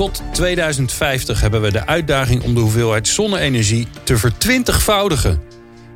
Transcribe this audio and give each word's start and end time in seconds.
Tot 0.00 0.22
2050 0.32 1.40
hebben 1.40 1.62
we 1.62 1.70
de 1.70 1.86
uitdaging 1.86 2.42
om 2.42 2.54
de 2.54 2.60
hoeveelheid 2.60 3.08
zonne-energie 3.08 3.88
te 4.04 4.16
vertwintigvoudigen. 4.16 5.40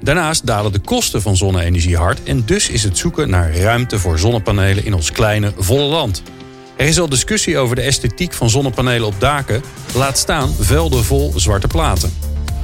Daarnaast 0.03 0.47
dalen 0.47 0.73
de 0.73 0.79
kosten 0.79 1.23
van 1.23 1.37
zonne-energie 1.37 1.97
hard 1.97 2.23
en 2.23 2.45
dus 2.45 2.69
is 2.69 2.83
het 2.83 2.99
zoeken 2.99 3.31
naar 3.31 3.57
ruimte 3.57 3.99
voor 3.99 4.19
zonnepanelen 4.19 4.85
in 4.85 4.95
ons 4.95 5.13
kleine, 5.13 5.53
volle 5.59 5.83
land. 5.85 6.23
Er 6.77 6.87
is 6.87 7.01
al 7.01 7.09
discussie 7.09 7.59
over 7.59 7.77
de 7.77 7.83
esthetiek 7.83 8.33
van 8.33 8.51
zonnepanelen 8.51 9.07
op 9.07 9.21
daken, 9.21 9.63
laat 9.95 10.19
staan 10.19 10.55
velden 10.61 11.05
vol 11.05 11.33
zwarte 11.37 11.67
platen. 11.67 12.13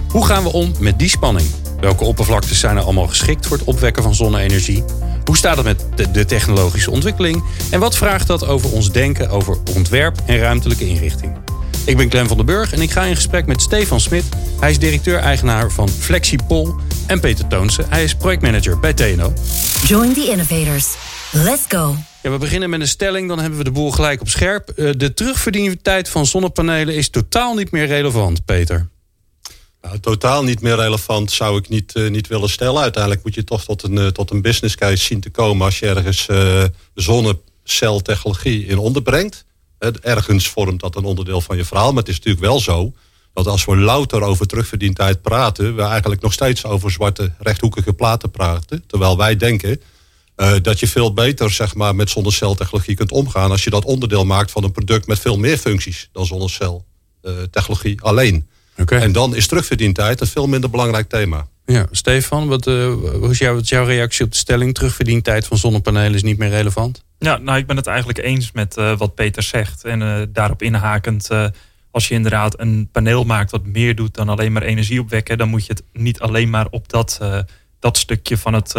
Hoe 0.09 0.27
gaan 0.27 0.43
we 0.43 0.53
om 0.53 0.73
met 0.79 0.99
die 0.99 1.09
spanning? 1.09 1.49
Welke 1.81 2.05
oppervlaktes 2.05 2.61
zijn 2.61 2.77
er 2.77 2.83
allemaal 2.83 3.09
geschikt 3.09 3.47
voor 3.47 3.57
het 3.57 3.67
opwekken 3.67 4.03
van 4.03 4.15
zonne-energie? 4.15 4.85
Hoe 5.25 5.37
staat 5.37 5.57
het 5.57 5.65
met 5.65 6.15
de, 6.15 6.25
technologische 6.25 6.91
ontwikkeling? 6.91 7.45
En 7.71 7.81
wat 7.81 7.97
vraagt 7.97 8.27
dat 8.27 8.47
over 8.47 8.73
ons 8.73 8.93
denken 8.93 9.31
over 9.31 9.59
ontwerp 9.75 10.17
en 10.27 10.39
ruimtelijke 10.39 10.89
inrichting? 10.89 11.37
Ik 11.85 11.97
ben 11.97 12.09
Clem 12.09 12.27
van 12.27 12.37
den 12.37 12.47
Burg 12.47 12.73
en 12.73 12.81
ik 12.81 12.91
ga 12.91 13.03
in 13.03 13.15
gesprek 13.15 13.47
met 13.47 13.63
Stefan 13.63 14.01
Smit. 14.01 14.25
Hij 14.61 14.71
is 14.71 14.79
directeur-eigenaar 14.79 15.71
van 15.71 15.89
FlexiPol. 15.89 16.75
En 17.07 17.21
Peter 17.21 17.47
Toonsen, 17.47 17.87
hij 17.89 18.05
is 18.05 18.15
projectmanager 18.15 18.81
bij 18.81 18.93
TNO. 18.93 19.33
Join 19.87 20.13
the 20.13 20.29
innovators. 20.31 20.95
Let's 21.33 21.65
go. 21.69 21.97
Ja, 22.23 22.31
we 22.31 22.39
beginnen 22.39 22.71
met 22.71 22.81
een 22.81 22.89
stelling, 22.89 23.29
dan 23.29 23.39
hebben 23.39 23.59
we 23.59 23.65
de 23.65 23.71
boel 23.71 23.91
gelijk 23.91 24.21
op 24.21 24.29
scherp. 24.29 24.69
Eh, 24.69 24.91
de 24.97 25.15
terugverdientijd 25.15 26.09
van 26.09 26.27
zonnepanelen 26.27 26.95
is 26.95 27.11
totaal 27.11 27.55
niet 27.55 27.71
meer 27.71 27.87
relevant, 27.87 28.45
Peter. 28.45 28.89
Nou, 29.83 29.99
totaal 29.99 30.45
niet 30.45 30.61
meer 30.61 30.77
relevant 30.77 31.31
zou 31.31 31.59
ik 31.59 31.69
niet, 31.69 31.97
uh, 31.97 32.11
niet 32.11 32.27
willen 32.27 32.51
stellen. 32.51 32.83
Uiteindelijk 32.83 33.25
moet 33.25 33.35
je 33.35 33.45
toch 33.45 33.65
tot 33.65 33.83
een, 33.83 33.97
uh, 33.97 34.07
tot 34.07 34.31
een 34.31 34.43
business 34.43 34.77
case 34.77 35.05
zien 35.05 35.21
te 35.21 35.31
komen... 35.31 35.65
als 35.65 35.79
je 35.79 35.87
ergens 35.87 36.27
uh, 36.29 36.65
zonneceltechnologie 36.95 38.67
in 38.67 38.79
onderbrengt. 38.79 39.45
ergens 40.01 40.49
vormt 40.49 40.81
dat 40.81 40.97
een 40.97 41.05
onderdeel 41.05 41.41
van 41.41 41.57
je 41.57 41.65
verhaal. 41.65 41.89
Maar 41.89 42.03
het 42.03 42.09
is 42.09 42.17
natuurlijk 42.17 42.45
wel 42.45 42.61
zo 42.61 42.93
dat 43.33 43.47
als 43.47 43.65
we 43.65 43.77
louter 43.77 44.23
over 44.23 44.47
terugverdientijd 44.47 45.23
praten... 45.23 45.77
we 45.77 45.83
eigenlijk 45.83 46.23
nog 46.23 46.33
steeds 46.33 46.65
over 46.65 46.91
zwarte 46.91 47.33
rechthoekige 47.39 47.93
platen 47.93 48.31
praten. 48.31 48.85
Terwijl 48.87 49.17
wij 49.17 49.37
denken 49.37 49.81
dat 50.63 50.81
je 50.81 50.89
veel 50.89 51.13
beter 51.13 51.51
zeg 51.51 51.75
maar, 51.75 51.95
met 51.95 52.11
zonneceltechnologie 52.11 52.95
kunt 52.95 53.13
omgaan... 53.13 53.51
als 53.51 53.65
je 53.65 53.71
dat 53.71 53.85
onderdeel 53.85 54.25
maakt 54.25 54.51
van 54.51 54.65
een 54.65 54.73
product 54.73 55.07
met 55.07 55.19
veel 55.19 55.39
meer 55.39 55.59
functies 55.59 56.09
dan 56.13 56.27
zonneceltechnologie 56.27 58.01
alleen... 58.01 58.49
En 58.87 59.13
dan 59.13 59.37
is 59.37 59.47
terugverdientijd 59.47 60.21
een 60.21 60.27
veel 60.27 60.47
minder 60.47 60.71
belangrijk 60.71 61.09
thema. 61.09 61.47
Ja, 61.65 61.87
Stefan, 61.91 62.49
wat, 62.49 62.67
uh, 62.67 62.93
hoe 62.95 63.31
is, 63.31 63.39
jouw, 63.39 63.55
wat 63.55 63.63
is 63.63 63.69
jouw 63.69 63.85
reactie 63.85 64.25
op 64.25 64.31
de 64.31 64.37
stelling? 64.37 64.75
Terugverdientijd 64.75 65.47
van 65.47 65.57
zonnepanelen 65.57 66.15
is 66.15 66.23
niet 66.23 66.39
meer 66.39 66.49
relevant? 66.49 67.05
Ja, 67.19 67.37
nou, 67.37 67.59
ik 67.59 67.67
ben 67.67 67.77
het 67.77 67.87
eigenlijk 67.87 68.19
eens 68.19 68.53
met 68.53 68.77
uh, 68.77 68.97
wat 68.97 69.15
Peter 69.15 69.43
zegt. 69.43 69.85
En 69.85 70.01
uh, 70.01 70.23
daarop 70.29 70.63
inhakend, 70.63 71.29
als 71.91 72.09
je 72.09 72.15
inderdaad 72.15 72.61
een 72.61 72.89
paneel 72.93 73.25
maakt 73.25 73.51
wat 73.51 73.67
meer 73.67 73.95
doet 73.95 74.15
dan 74.15 74.29
alleen 74.29 74.53
maar 74.53 74.63
energie 74.63 75.01
opwekken, 75.01 75.39
dan 75.39 75.49
moet 75.49 75.67
je 75.67 75.73
het 75.73 75.83
niet 75.93 76.21
alleen 76.21 76.51
maar 76.51 76.67
op 76.71 76.89
dat, 76.89 77.21
dat 77.79 77.97
stukje 77.97 78.37
van 78.37 78.55
het 78.55 78.75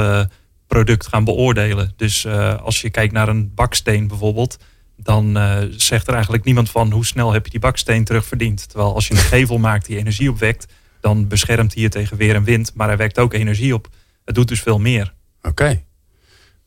product 0.67 1.07
gaan 1.07 1.23
beoordelen. 1.23 1.94
Dus 1.95 2.28
als 2.63 2.81
je 2.81 2.90
kijkt 2.90 3.13
naar 3.13 3.28
een 3.28 3.51
baksteen 3.56 4.07
bijvoorbeeld, 4.07 4.57
dan 5.03 5.38
uh, 5.38 5.57
zegt 5.72 6.07
er 6.07 6.13
eigenlijk 6.13 6.44
niemand 6.44 6.69
van 6.69 6.91
hoe 6.91 7.06
snel 7.06 7.31
heb 7.31 7.45
je 7.45 7.51
die 7.51 7.59
baksteen 7.59 8.03
terugverdiend. 8.03 8.69
Terwijl 8.69 8.94
als 8.94 9.07
je 9.07 9.13
een 9.13 9.19
gevel 9.19 9.57
maakt 9.67 9.85
die 9.85 9.97
energie 9.97 10.29
opwekt, 10.29 10.66
dan 11.01 11.28
beschermt 11.28 11.73
hij 11.73 11.84
je 11.84 11.89
tegen 11.89 12.17
weer 12.17 12.35
en 12.35 12.44
wind, 12.44 12.72
maar 12.73 12.88
hij 12.88 12.97
wekt 12.97 13.19
ook 13.19 13.34
energie 13.34 13.73
op. 13.73 13.90
Het 14.25 14.35
doet 14.35 14.47
dus 14.47 14.61
veel 14.61 14.79
meer. 14.79 15.13
Oké. 15.41 15.81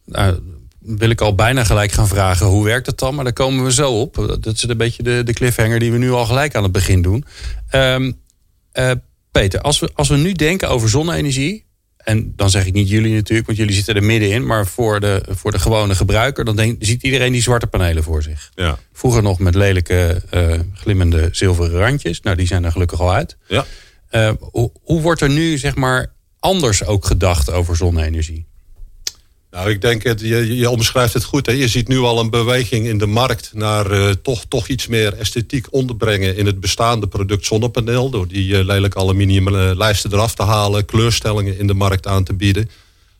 Nou, 0.04 0.38
wil 0.78 1.10
ik 1.10 1.20
al 1.20 1.34
bijna 1.34 1.64
gelijk 1.64 1.92
gaan 1.92 2.08
vragen 2.08 2.46
hoe 2.46 2.64
werkt 2.64 2.86
het 2.86 2.98
dan, 2.98 3.14
maar 3.14 3.24
daar 3.24 3.32
komen 3.32 3.64
we 3.64 3.72
zo 3.72 4.00
op. 4.00 4.14
Dat 4.40 4.54
is 4.54 4.62
een 4.62 4.76
beetje 4.76 5.02
de, 5.02 5.22
de 5.24 5.32
cliffhanger 5.32 5.78
die 5.78 5.92
we 5.92 5.98
nu 5.98 6.10
al 6.10 6.26
gelijk 6.26 6.54
aan 6.54 6.62
het 6.62 6.72
begin 6.72 7.02
doen. 7.02 7.24
Um, 7.72 8.20
uh, 8.74 8.90
Peter, 9.30 9.60
als 9.60 9.78
we, 9.78 9.90
als 9.94 10.08
we 10.08 10.16
nu 10.16 10.32
denken 10.32 10.68
over 10.68 10.88
zonne-energie, 10.88 11.64
en 12.04 12.32
dan 12.36 12.50
zeg 12.50 12.66
ik 12.66 12.72
niet 12.72 12.88
jullie 12.88 13.14
natuurlijk, 13.14 13.46
want 13.46 13.58
jullie 13.58 13.74
zitten 13.74 13.94
er 13.94 14.02
middenin. 14.02 14.46
Maar 14.46 14.66
voor 14.66 15.00
de, 15.00 15.22
voor 15.28 15.52
de 15.52 15.58
gewone 15.58 15.94
gebruiker, 15.94 16.44
dan 16.44 16.56
denk, 16.56 16.84
ziet 16.84 17.02
iedereen 17.02 17.32
die 17.32 17.42
zwarte 17.42 17.66
panelen 17.66 18.02
voor 18.02 18.22
zich. 18.22 18.50
Ja. 18.54 18.78
Vroeger 18.92 19.22
nog 19.22 19.38
met 19.38 19.54
lelijke 19.54 20.22
uh, 20.34 20.58
glimmende 20.74 21.28
zilveren 21.32 21.78
randjes. 21.78 22.20
Nou, 22.20 22.36
die 22.36 22.46
zijn 22.46 22.64
er 22.64 22.72
gelukkig 22.72 23.00
al 23.00 23.12
uit. 23.12 23.36
Ja. 23.48 23.64
Uh, 24.10 24.32
hoe, 24.38 24.72
hoe 24.82 25.00
wordt 25.00 25.20
er 25.20 25.30
nu, 25.30 25.58
zeg 25.58 25.74
maar, 25.74 26.12
anders 26.38 26.84
ook 26.84 27.04
gedacht 27.04 27.50
over 27.50 27.76
zonne-energie? 27.76 28.46
Nou, 29.54 29.70
ik 29.70 29.80
denk, 29.80 30.02
het, 30.02 30.20
je, 30.20 30.56
je 30.56 30.70
omschrijft 30.70 31.14
het 31.14 31.24
goed. 31.24 31.46
Hè? 31.46 31.52
Je 31.52 31.68
ziet 31.68 31.88
nu 31.88 31.98
al 31.98 32.20
een 32.20 32.30
beweging 32.30 32.86
in 32.86 32.98
de 32.98 33.06
markt 33.06 33.50
naar 33.52 33.92
uh, 33.92 34.10
toch, 34.10 34.44
toch 34.48 34.68
iets 34.68 34.86
meer 34.86 35.12
esthetiek 35.12 35.66
onderbrengen 35.70 36.36
in 36.36 36.46
het 36.46 36.60
bestaande 36.60 37.06
product 37.06 37.46
zonnepaneel. 37.46 38.10
Door 38.10 38.28
die 38.28 38.48
uh, 38.48 38.64
lelijke 38.64 38.98
aluminiumlijsten 38.98 40.12
eraf 40.12 40.34
te 40.34 40.42
halen, 40.42 40.84
kleurstellingen 40.84 41.58
in 41.58 41.66
de 41.66 41.74
markt 41.74 42.06
aan 42.06 42.24
te 42.24 42.34
bieden. 42.34 42.70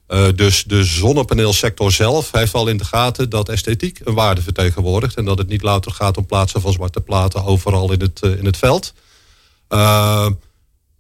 Uh, 0.08 0.26
dus 0.34 0.64
de 0.64 0.84
zonnepaneelsector 0.84 1.92
zelf 1.92 2.32
heeft 2.32 2.54
al 2.54 2.68
in 2.68 2.76
de 2.76 2.84
gaten 2.84 3.30
dat 3.30 3.48
esthetiek 3.48 4.00
een 4.04 4.14
waarde 4.14 4.42
vertegenwoordigt. 4.42 5.16
En 5.16 5.24
dat 5.24 5.38
het 5.38 5.48
niet 5.48 5.62
louter 5.62 5.92
gaat 5.92 6.16
om 6.16 6.26
plaatsen 6.26 6.60
van 6.60 6.72
zwarte 6.72 7.00
platen 7.00 7.44
overal 7.44 7.92
in 7.92 8.00
het, 8.00 8.20
in 8.22 8.44
het 8.44 8.56
veld. 8.56 8.94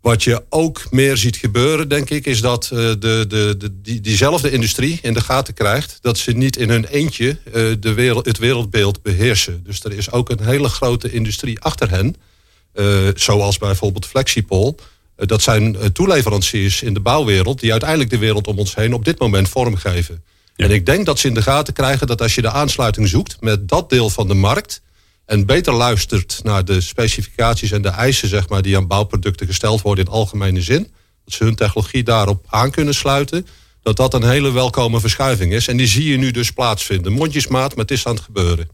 Wat 0.04 0.22
je 0.22 0.42
ook 0.48 0.86
meer 0.90 1.16
ziet 1.16 1.36
gebeuren, 1.36 1.88
denk 1.88 2.10
ik, 2.10 2.26
is 2.26 2.40
dat 2.40 2.70
uh, 2.72 2.78
de, 2.78 2.96
de, 2.98 3.54
de, 3.58 3.80
die, 3.82 4.00
diezelfde 4.00 4.50
industrie 4.50 4.98
in 5.02 5.14
de 5.14 5.20
gaten 5.20 5.54
krijgt 5.54 5.98
dat 6.00 6.18
ze 6.18 6.32
niet 6.32 6.56
in 6.56 6.70
hun 6.70 6.84
eentje 6.84 7.38
uh, 7.46 7.52
de 7.80 7.92
wereld, 7.92 8.26
het 8.26 8.38
wereldbeeld 8.38 9.02
beheersen. 9.02 9.62
Dus 9.64 9.84
er 9.84 9.92
is 9.92 10.10
ook 10.10 10.30
een 10.30 10.44
hele 10.44 10.68
grote 10.68 11.12
industrie 11.12 11.60
achter 11.60 11.90
hen, 11.90 12.16
uh, 12.74 13.08
zoals 13.14 13.58
bijvoorbeeld 13.58 14.06
Flexipol. 14.06 14.76
dat 15.16 15.42
zijn 15.42 15.92
toeleveranciers 15.92 16.82
in 16.82 16.94
de 16.94 17.00
bouwwereld 17.00 17.60
die 17.60 17.70
uiteindelijk 17.70 18.10
de 18.10 18.18
wereld 18.18 18.46
om 18.46 18.58
ons 18.58 18.74
heen 18.74 18.94
op 18.94 19.04
dit 19.04 19.18
moment 19.18 19.48
vormgeven. 19.48 20.22
Ja. 20.56 20.64
En 20.64 20.70
ik 20.70 20.86
denk 20.86 21.06
dat 21.06 21.18
ze 21.18 21.28
in 21.28 21.34
de 21.34 21.42
gaten 21.42 21.74
krijgen 21.74 22.06
dat 22.06 22.22
als 22.22 22.34
je 22.34 22.42
de 22.42 22.50
aansluiting 22.50 23.08
zoekt 23.08 23.36
met 23.40 23.68
dat 23.68 23.90
deel 23.90 24.10
van 24.10 24.28
de 24.28 24.34
markt 24.34 24.82
en 25.26 25.46
beter 25.46 25.72
luistert 25.72 26.40
naar 26.42 26.64
de 26.64 26.80
specificaties 26.80 27.70
en 27.70 27.82
de 27.82 27.88
eisen 27.88 28.28
zeg 28.28 28.48
maar, 28.48 28.62
die 28.62 28.76
aan 28.76 28.86
bouwproducten 28.86 29.46
gesteld 29.46 29.82
worden 29.82 30.04
in 30.04 30.10
algemene 30.10 30.62
zin, 30.62 30.92
dat 31.24 31.34
ze 31.34 31.44
hun 31.44 31.54
technologie 31.54 32.02
daarop 32.02 32.46
aan 32.48 32.70
kunnen 32.70 32.94
sluiten, 32.94 33.46
dat 33.82 33.96
dat 33.96 34.14
een 34.14 34.28
hele 34.28 34.52
welkome 34.52 35.00
verschuiving 35.00 35.52
is. 35.52 35.68
En 35.68 35.76
die 35.76 35.86
zie 35.86 36.08
je 36.10 36.16
nu 36.16 36.30
dus 36.30 36.50
plaatsvinden. 36.50 37.12
Mondjesmaat, 37.12 37.70
maar 37.70 37.84
het 37.84 37.90
is 37.90 38.06
aan 38.06 38.14
het 38.14 38.24
gebeuren. 38.24 38.68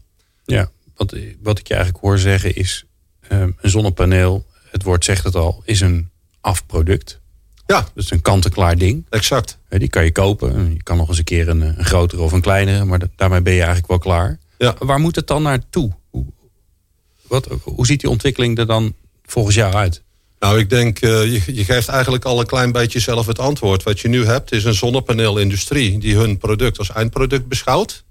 Ja, 0.45 0.71
wat, 0.95 1.15
wat 1.41 1.59
ik 1.59 1.67
je 1.67 1.73
eigenlijk 1.73 2.03
hoor 2.03 2.17
zeggen 2.17 2.55
is, 2.55 2.85
um, 3.31 3.57
een 3.61 3.69
zonnepaneel, 3.69 4.45
het 4.69 4.83
woord 4.83 5.05
zegt 5.05 5.23
het 5.23 5.35
al, 5.35 5.61
is 5.65 5.81
een 5.81 6.09
afproduct. 6.41 7.19
Ja. 7.65 7.87
Dus 7.93 8.11
een 8.11 8.21
kant-en-klaar 8.21 8.77
ding. 8.77 9.05
Exact. 9.09 9.57
Die 9.69 9.89
kan 9.89 10.03
je 10.03 10.11
kopen. 10.11 10.73
Je 10.73 10.83
kan 10.83 10.97
nog 10.97 11.07
eens 11.07 11.17
een 11.17 11.23
keer 11.23 11.49
een, 11.49 11.61
een 11.61 11.85
grotere 11.85 12.21
of 12.21 12.31
een 12.31 12.41
kleinere, 12.41 12.85
maar 12.85 12.99
daarmee 13.15 13.41
ben 13.41 13.53
je 13.53 13.59
eigenlijk 13.59 13.87
wel 13.87 13.97
klaar. 13.97 14.39
Ja. 14.57 14.75
Waar 14.79 14.99
moet 14.99 15.15
het 15.15 15.27
dan 15.27 15.41
naartoe? 15.41 15.91
Wat, 17.31 17.47
hoe 17.63 17.85
ziet 17.85 17.99
die 17.99 18.09
ontwikkeling 18.09 18.57
er 18.57 18.65
dan 18.67 18.93
volgens 19.25 19.55
jou 19.55 19.73
uit? 19.73 20.03
Nou, 20.39 20.59
ik 20.59 20.69
denk, 20.69 21.01
uh, 21.01 21.35
je, 21.47 21.63
geeft 21.63 21.87
eigenlijk 21.87 22.25
al 22.25 22.39
een 22.39 22.45
klein 22.45 22.71
beetje 22.71 22.99
zelf 22.99 23.27
het 23.27 23.39
antwoord. 23.39 23.83
Wat 23.83 23.99
je 23.99 24.07
nu 24.07 24.25
hebt 24.25 24.51
is 24.51 24.63
een 24.63 24.73
zonnepaneelindustrie 24.73 25.97
die 25.99 26.15
hun 26.15 26.37
product 26.37 26.77
als 26.77 26.91
eindproduct 26.91 27.47
beschouwt. 27.47 28.03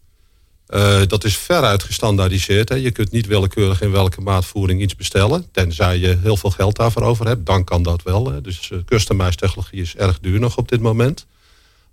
Uh, 0.69 1.01
dat 1.07 1.25
is 1.25 1.37
veruit 1.37 1.83
gestandaardiseerd. 1.83 2.69
Hè. 2.69 2.75
Je 2.75 2.91
kunt 2.91 3.11
niet 3.11 3.27
willekeurig 3.27 3.83
in 3.83 3.91
welke 3.91 4.21
maatvoering 4.21 4.81
iets 4.81 4.97
bestellen. 4.97 5.47
Tenzij 5.53 5.99
je 5.99 6.19
heel 6.23 6.37
veel 6.37 6.51
geld 6.51 6.77
daarvoor 6.77 7.03
over 7.03 7.27
hebt. 7.27 7.47
Dan 7.47 7.65
kan 7.65 7.83
dat 7.83 8.03
wel. 8.03 8.33
Hè. 8.33 8.41
Dus 8.41 8.71
uh, 8.73 8.79
customized 8.85 9.39
technologie 9.39 9.81
is 9.81 9.97
erg 9.97 10.19
duur 10.21 10.41
nog 10.41 10.57
op 10.57 10.69
dit 10.69 10.81
moment. 10.81 11.27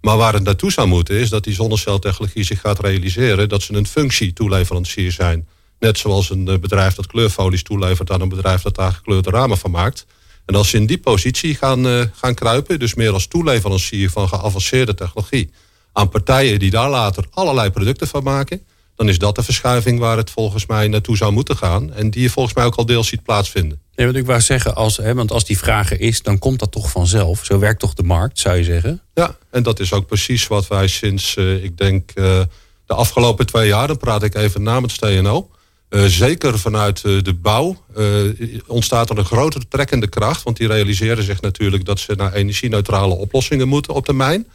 Maar 0.01 0.17
waar 0.17 0.33
het 0.33 0.43
naartoe 0.43 0.71
zou 0.71 0.87
moeten 0.87 1.15
is 1.15 1.29
dat 1.29 1.43
die 1.43 1.53
zonneceltechnologie 1.53 2.43
zich 2.43 2.59
gaat 2.59 2.79
realiseren... 2.79 3.49
dat 3.49 3.61
ze 3.61 3.73
een 3.73 3.87
functietoeleverancier 3.87 5.11
zijn 5.11 5.47
Net 5.79 5.97
zoals 5.97 6.29
een 6.29 6.47
eh, 6.47 6.57
bedrijf 6.57 6.95
dat 6.95 7.07
kleurfolies 7.07 7.63
toelevert 7.63 8.11
aan 8.11 8.21
een 8.21 8.29
bedrijf 8.29 8.61
dat 8.61 8.75
daar 8.75 8.91
gekleurde 8.91 9.29
ramen 9.29 9.57
van 9.57 9.71
maakt. 9.71 10.05
En 10.45 10.55
als 10.55 10.69
ze 10.69 10.77
in 10.77 10.85
die 10.85 10.97
positie 10.97 11.55
gaan, 11.55 11.87
uh, 11.87 12.01
gaan 12.13 12.33
kruipen, 12.33 12.79
dus 12.79 12.93
meer 12.93 13.13
als 13.13 13.27
toeleverancier 13.27 14.09
van 14.09 14.27
geavanceerde 14.27 14.93
technologie 14.93 15.49
aan 15.93 16.09
partijen 16.09 16.59
die 16.59 16.69
daar 16.69 16.89
later 16.89 17.25
allerlei 17.31 17.69
producten 17.69 18.07
van 18.07 18.23
maken, 18.23 18.61
dan 18.95 19.09
is 19.09 19.19
dat 19.19 19.35
de 19.35 19.43
verschuiving 19.43 19.99
waar 19.99 20.17
het 20.17 20.29
volgens 20.29 20.65
mij 20.65 20.87
naartoe 20.87 21.17
zou 21.17 21.31
moeten 21.31 21.57
gaan. 21.57 21.93
En 21.93 22.09
die 22.09 22.21
je 22.21 22.29
volgens 22.29 22.55
mij 22.55 22.65
ook 22.65 22.75
al 22.75 22.85
deels 22.85 23.07
ziet 23.07 23.23
plaatsvinden. 23.23 23.81
Nee, 23.95 24.07
wat 24.07 24.15
ik 24.15 24.25
wou 24.25 24.41
zeggen, 24.41 24.75
als, 24.75 24.97
hè, 24.97 25.13
want 25.13 25.31
als 25.31 25.45
die 25.45 25.57
vraag 25.57 25.91
er 25.91 25.99
is, 25.99 26.21
dan 26.21 26.39
komt 26.39 26.59
dat 26.59 26.71
toch 26.71 26.91
vanzelf. 26.91 27.45
Zo 27.45 27.59
werkt 27.59 27.79
toch 27.79 27.93
de 27.93 28.03
markt, 28.03 28.39
zou 28.39 28.57
je 28.57 28.63
zeggen? 28.63 29.01
Ja, 29.13 29.37
en 29.49 29.63
dat 29.63 29.79
is 29.79 29.93
ook 29.93 30.07
precies 30.07 30.47
wat 30.47 30.67
wij 30.67 30.87
sinds, 30.87 31.35
uh, 31.35 31.63
ik 31.63 31.77
denk, 31.77 32.11
uh, 32.15 32.41
de 32.85 32.93
afgelopen 32.93 33.45
twee 33.45 33.67
jaar, 33.67 33.87
dan 33.87 33.97
praat 33.97 34.23
ik 34.23 34.35
even 34.35 34.63
namens 34.63 34.97
TNO. 34.97 35.49
Uh, 35.89 36.05
zeker 36.05 36.59
vanuit 36.59 37.01
de 37.01 37.33
bouw 37.41 37.83
ontstaat 38.65 39.09
er 39.09 39.17
een 39.17 39.25
grotere 39.25 39.67
trekkende 39.67 40.07
kracht. 40.07 40.43
Want 40.43 40.57
die 40.57 40.67
realiseren 40.67 41.23
zich 41.23 41.41
natuurlijk 41.41 41.85
dat 41.85 41.99
ze 41.99 42.13
naar 42.15 42.33
energie-neutrale 42.33 43.13
oplossingen 43.13 43.67
moeten 43.67 43.93
op 43.93 44.05
termijn. 44.05 44.47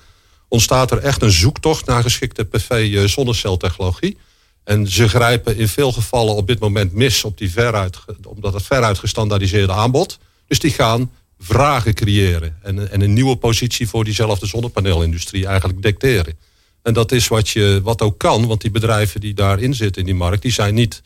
Ontstaat 0.49 0.91
er 0.91 0.99
echt 0.99 1.23
een 1.23 1.33
zoektocht 1.33 1.87
naar 1.87 2.03
geschikte 2.03 2.45
PV-zonneceltechnologie. 2.45 4.17
En 4.65 4.89
ze 4.89 5.09
grijpen 5.09 5.57
in 5.57 5.69
veel 5.69 5.93
gevallen 5.93 6.35
op 6.35 6.47
dit 6.47 6.59
moment 6.59 6.93
mis 6.93 7.25
op 7.25 7.39
die 7.39 7.51
veruit, 7.51 7.99
omdat 8.27 8.55
het 8.55 8.63
veruit 8.63 8.99
gestandaardiseerde 8.99 9.73
aanbod. 9.73 10.19
Dus 10.47 10.59
die 10.59 10.71
gaan 10.71 11.11
vragen 11.39 11.95
creëren 11.95 12.57
en, 12.63 12.91
en 12.91 13.01
een 13.01 13.13
nieuwe 13.13 13.37
positie 13.37 13.89
voor 13.89 14.05
diezelfde 14.05 14.47
zonnepaneelindustrie 14.47 15.47
eigenlijk 15.47 15.83
dicteren. 15.83 16.39
En 16.83 16.95
dat 16.95 17.13
is 17.13 17.29
wat, 17.29 17.49
je, 17.49 17.81
wat 17.83 18.03
ook 18.03 18.19
kan, 18.19 18.47
want 18.47 18.61
die 18.61 18.71
bedrijven 18.71 19.21
die 19.21 19.35
daarin 19.35 19.75
zitten 19.75 20.01
in 20.01 20.07
die 20.07 20.17
markt, 20.17 20.43
die 20.43 20.53
zijn 20.53 20.75
niet. 20.75 21.03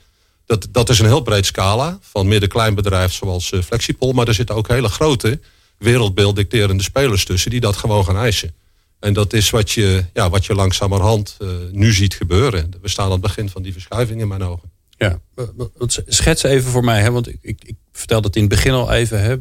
Dat, 0.47 0.69
dat 0.71 0.89
is 0.89 0.99
een 0.99 1.07
heel 1.07 1.21
breed 1.21 1.47
scala 1.47 1.99
van 2.01 2.29
midden-klein 2.29 2.75
bedrijf 2.75 3.13
zoals 3.13 3.53
uh, 3.53 3.63
Flexipol, 3.63 4.13
maar 4.13 4.29
er 4.29 4.35
zitten 4.35 4.55
ook 4.55 4.69
hele 4.69 4.89
grote 4.89 5.41
wereldbeeld 5.79 6.37
dicterende 6.37 6.83
spelers 6.83 7.25
tussen 7.25 7.51
die 7.51 7.61
dat 7.61 7.77
gewoon 7.77 8.05
gaan 8.05 8.17
eisen. 8.17 8.55
En 9.01 9.13
dat 9.13 9.33
is 9.33 9.51
wat 9.51 9.71
je, 9.71 10.05
ja, 10.13 10.31
wat 10.31 10.47
je 10.47 10.55
langzamerhand 10.55 11.37
uh, 11.43 11.49
nu 11.71 11.93
ziet 11.93 12.15
gebeuren. 12.15 12.71
We 12.83 12.89
staan 12.89 13.05
aan 13.05 13.13
het 13.13 13.21
begin 13.21 13.49
van 13.49 13.63
die 13.63 13.73
verschuiving 13.73 14.21
in 14.21 14.29
mijn 14.29 14.43
ogen. 14.43 14.71
Ja, 14.99 15.21
schets 16.07 16.43
even 16.43 16.71
voor 16.71 16.85
mij, 16.85 17.01
hè, 17.01 17.11
want 17.11 17.29
ik, 17.29 17.39
ik, 17.41 17.65
ik 17.65 17.77
vertelde 17.93 18.27
het 18.27 18.37
in 18.37 18.43
het 18.43 18.51
begin 18.51 18.73
al 18.73 18.93
even. 18.93 19.23
Hè. 19.23 19.37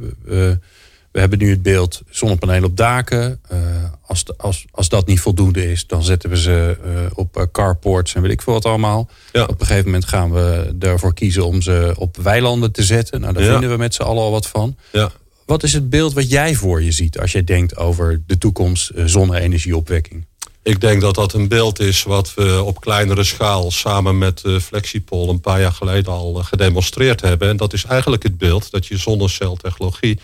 We 1.16 1.22
hebben 1.22 1.40
nu 1.40 1.50
het 1.50 1.62
beeld 1.62 2.02
zonnepanelen 2.10 2.64
op 2.64 2.78
daken. 2.78 3.40
Uh, 3.52 3.60
als, 4.02 4.24
als, 4.38 4.66
als 4.72 4.90
dat 4.90 5.08
niet 5.08 5.20
voldoende 5.20 5.72
is, 5.72 5.88
dan 5.88 6.04
zetten 6.04 6.30
we 6.30 6.38
ze 6.38 6.78
uh, 6.86 6.92
op 7.14 7.48
carports 7.52 8.16
en 8.16 8.22
weet 8.22 8.32
ik 8.32 8.42
veel 8.42 8.54
wat 8.54 8.66
allemaal. 8.66 9.10
Ja. 9.32 9.44
Op 9.44 9.60
een 9.60 9.66
gegeven 9.66 9.86
moment 9.86 10.06
gaan 10.06 10.32
we 10.32 10.76
ervoor 10.80 11.14
kiezen 11.14 11.46
om 11.46 11.62
ze 11.62 11.94
op 11.98 12.18
weilanden 12.18 12.72
te 12.72 12.84
zetten. 12.84 13.22
Nou, 13.22 13.34
daar 13.34 13.44
ja. 13.44 13.52
vinden 13.52 13.70
we 13.70 13.78
met 13.78 13.94
z'n 13.94 14.02
allen 14.02 14.24
al 14.24 14.32
wat 14.32 14.48
van. 14.48 14.76
Ja. 14.92 15.12
Wat 15.46 15.64
is 15.64 15.74
het 15.74 15.90
beeld 15.90 16.14
wat 16.14 16.30
jij 16.30 16.56
voor 16.56 16.84
je 16.84 16.92
ziet 16.92 17.20
als 17.20 17.32
jij 17.32 17.44
denkt 17.44 17.78
over 17.78 18.22
de 18.28 18.38
toekomst 18.38 18.92
zonne-energieopwekking? 19.06 20.26
Ik 20.64 20.82
denk 20.82 21.02
dat 21.02 21.16
dat 21.16 21.34
een 21.34 21.48
beeld 21.48 21.80
is 21.80 22.04
wat 22.04 22.34
we 22.34 22.64
op 22.64 22.82
kleinere 22.82 23.24
schaal 23.24 23.72
samen 23.72 24.18
met 24.18 24.44
Flexipol 24.62 25.30
een 25.30 25.42
paar 25.42 25.62
jaar 25.62 25.72
geleden 25.72 26.14
al 26.14 26.34
gedemonstreerd 26.34 27.22
hebben. 27.22 27.50
En 27.50 27.58
dat 27.58 27.74
is 27.74 27.86
eigenlijk 27.86 28.24
het 28.24 28.38
beeld 28.38 28.72
dat 28.72 28.86
je 28.86 28.98
zonneceltechnologie 28.98 30.20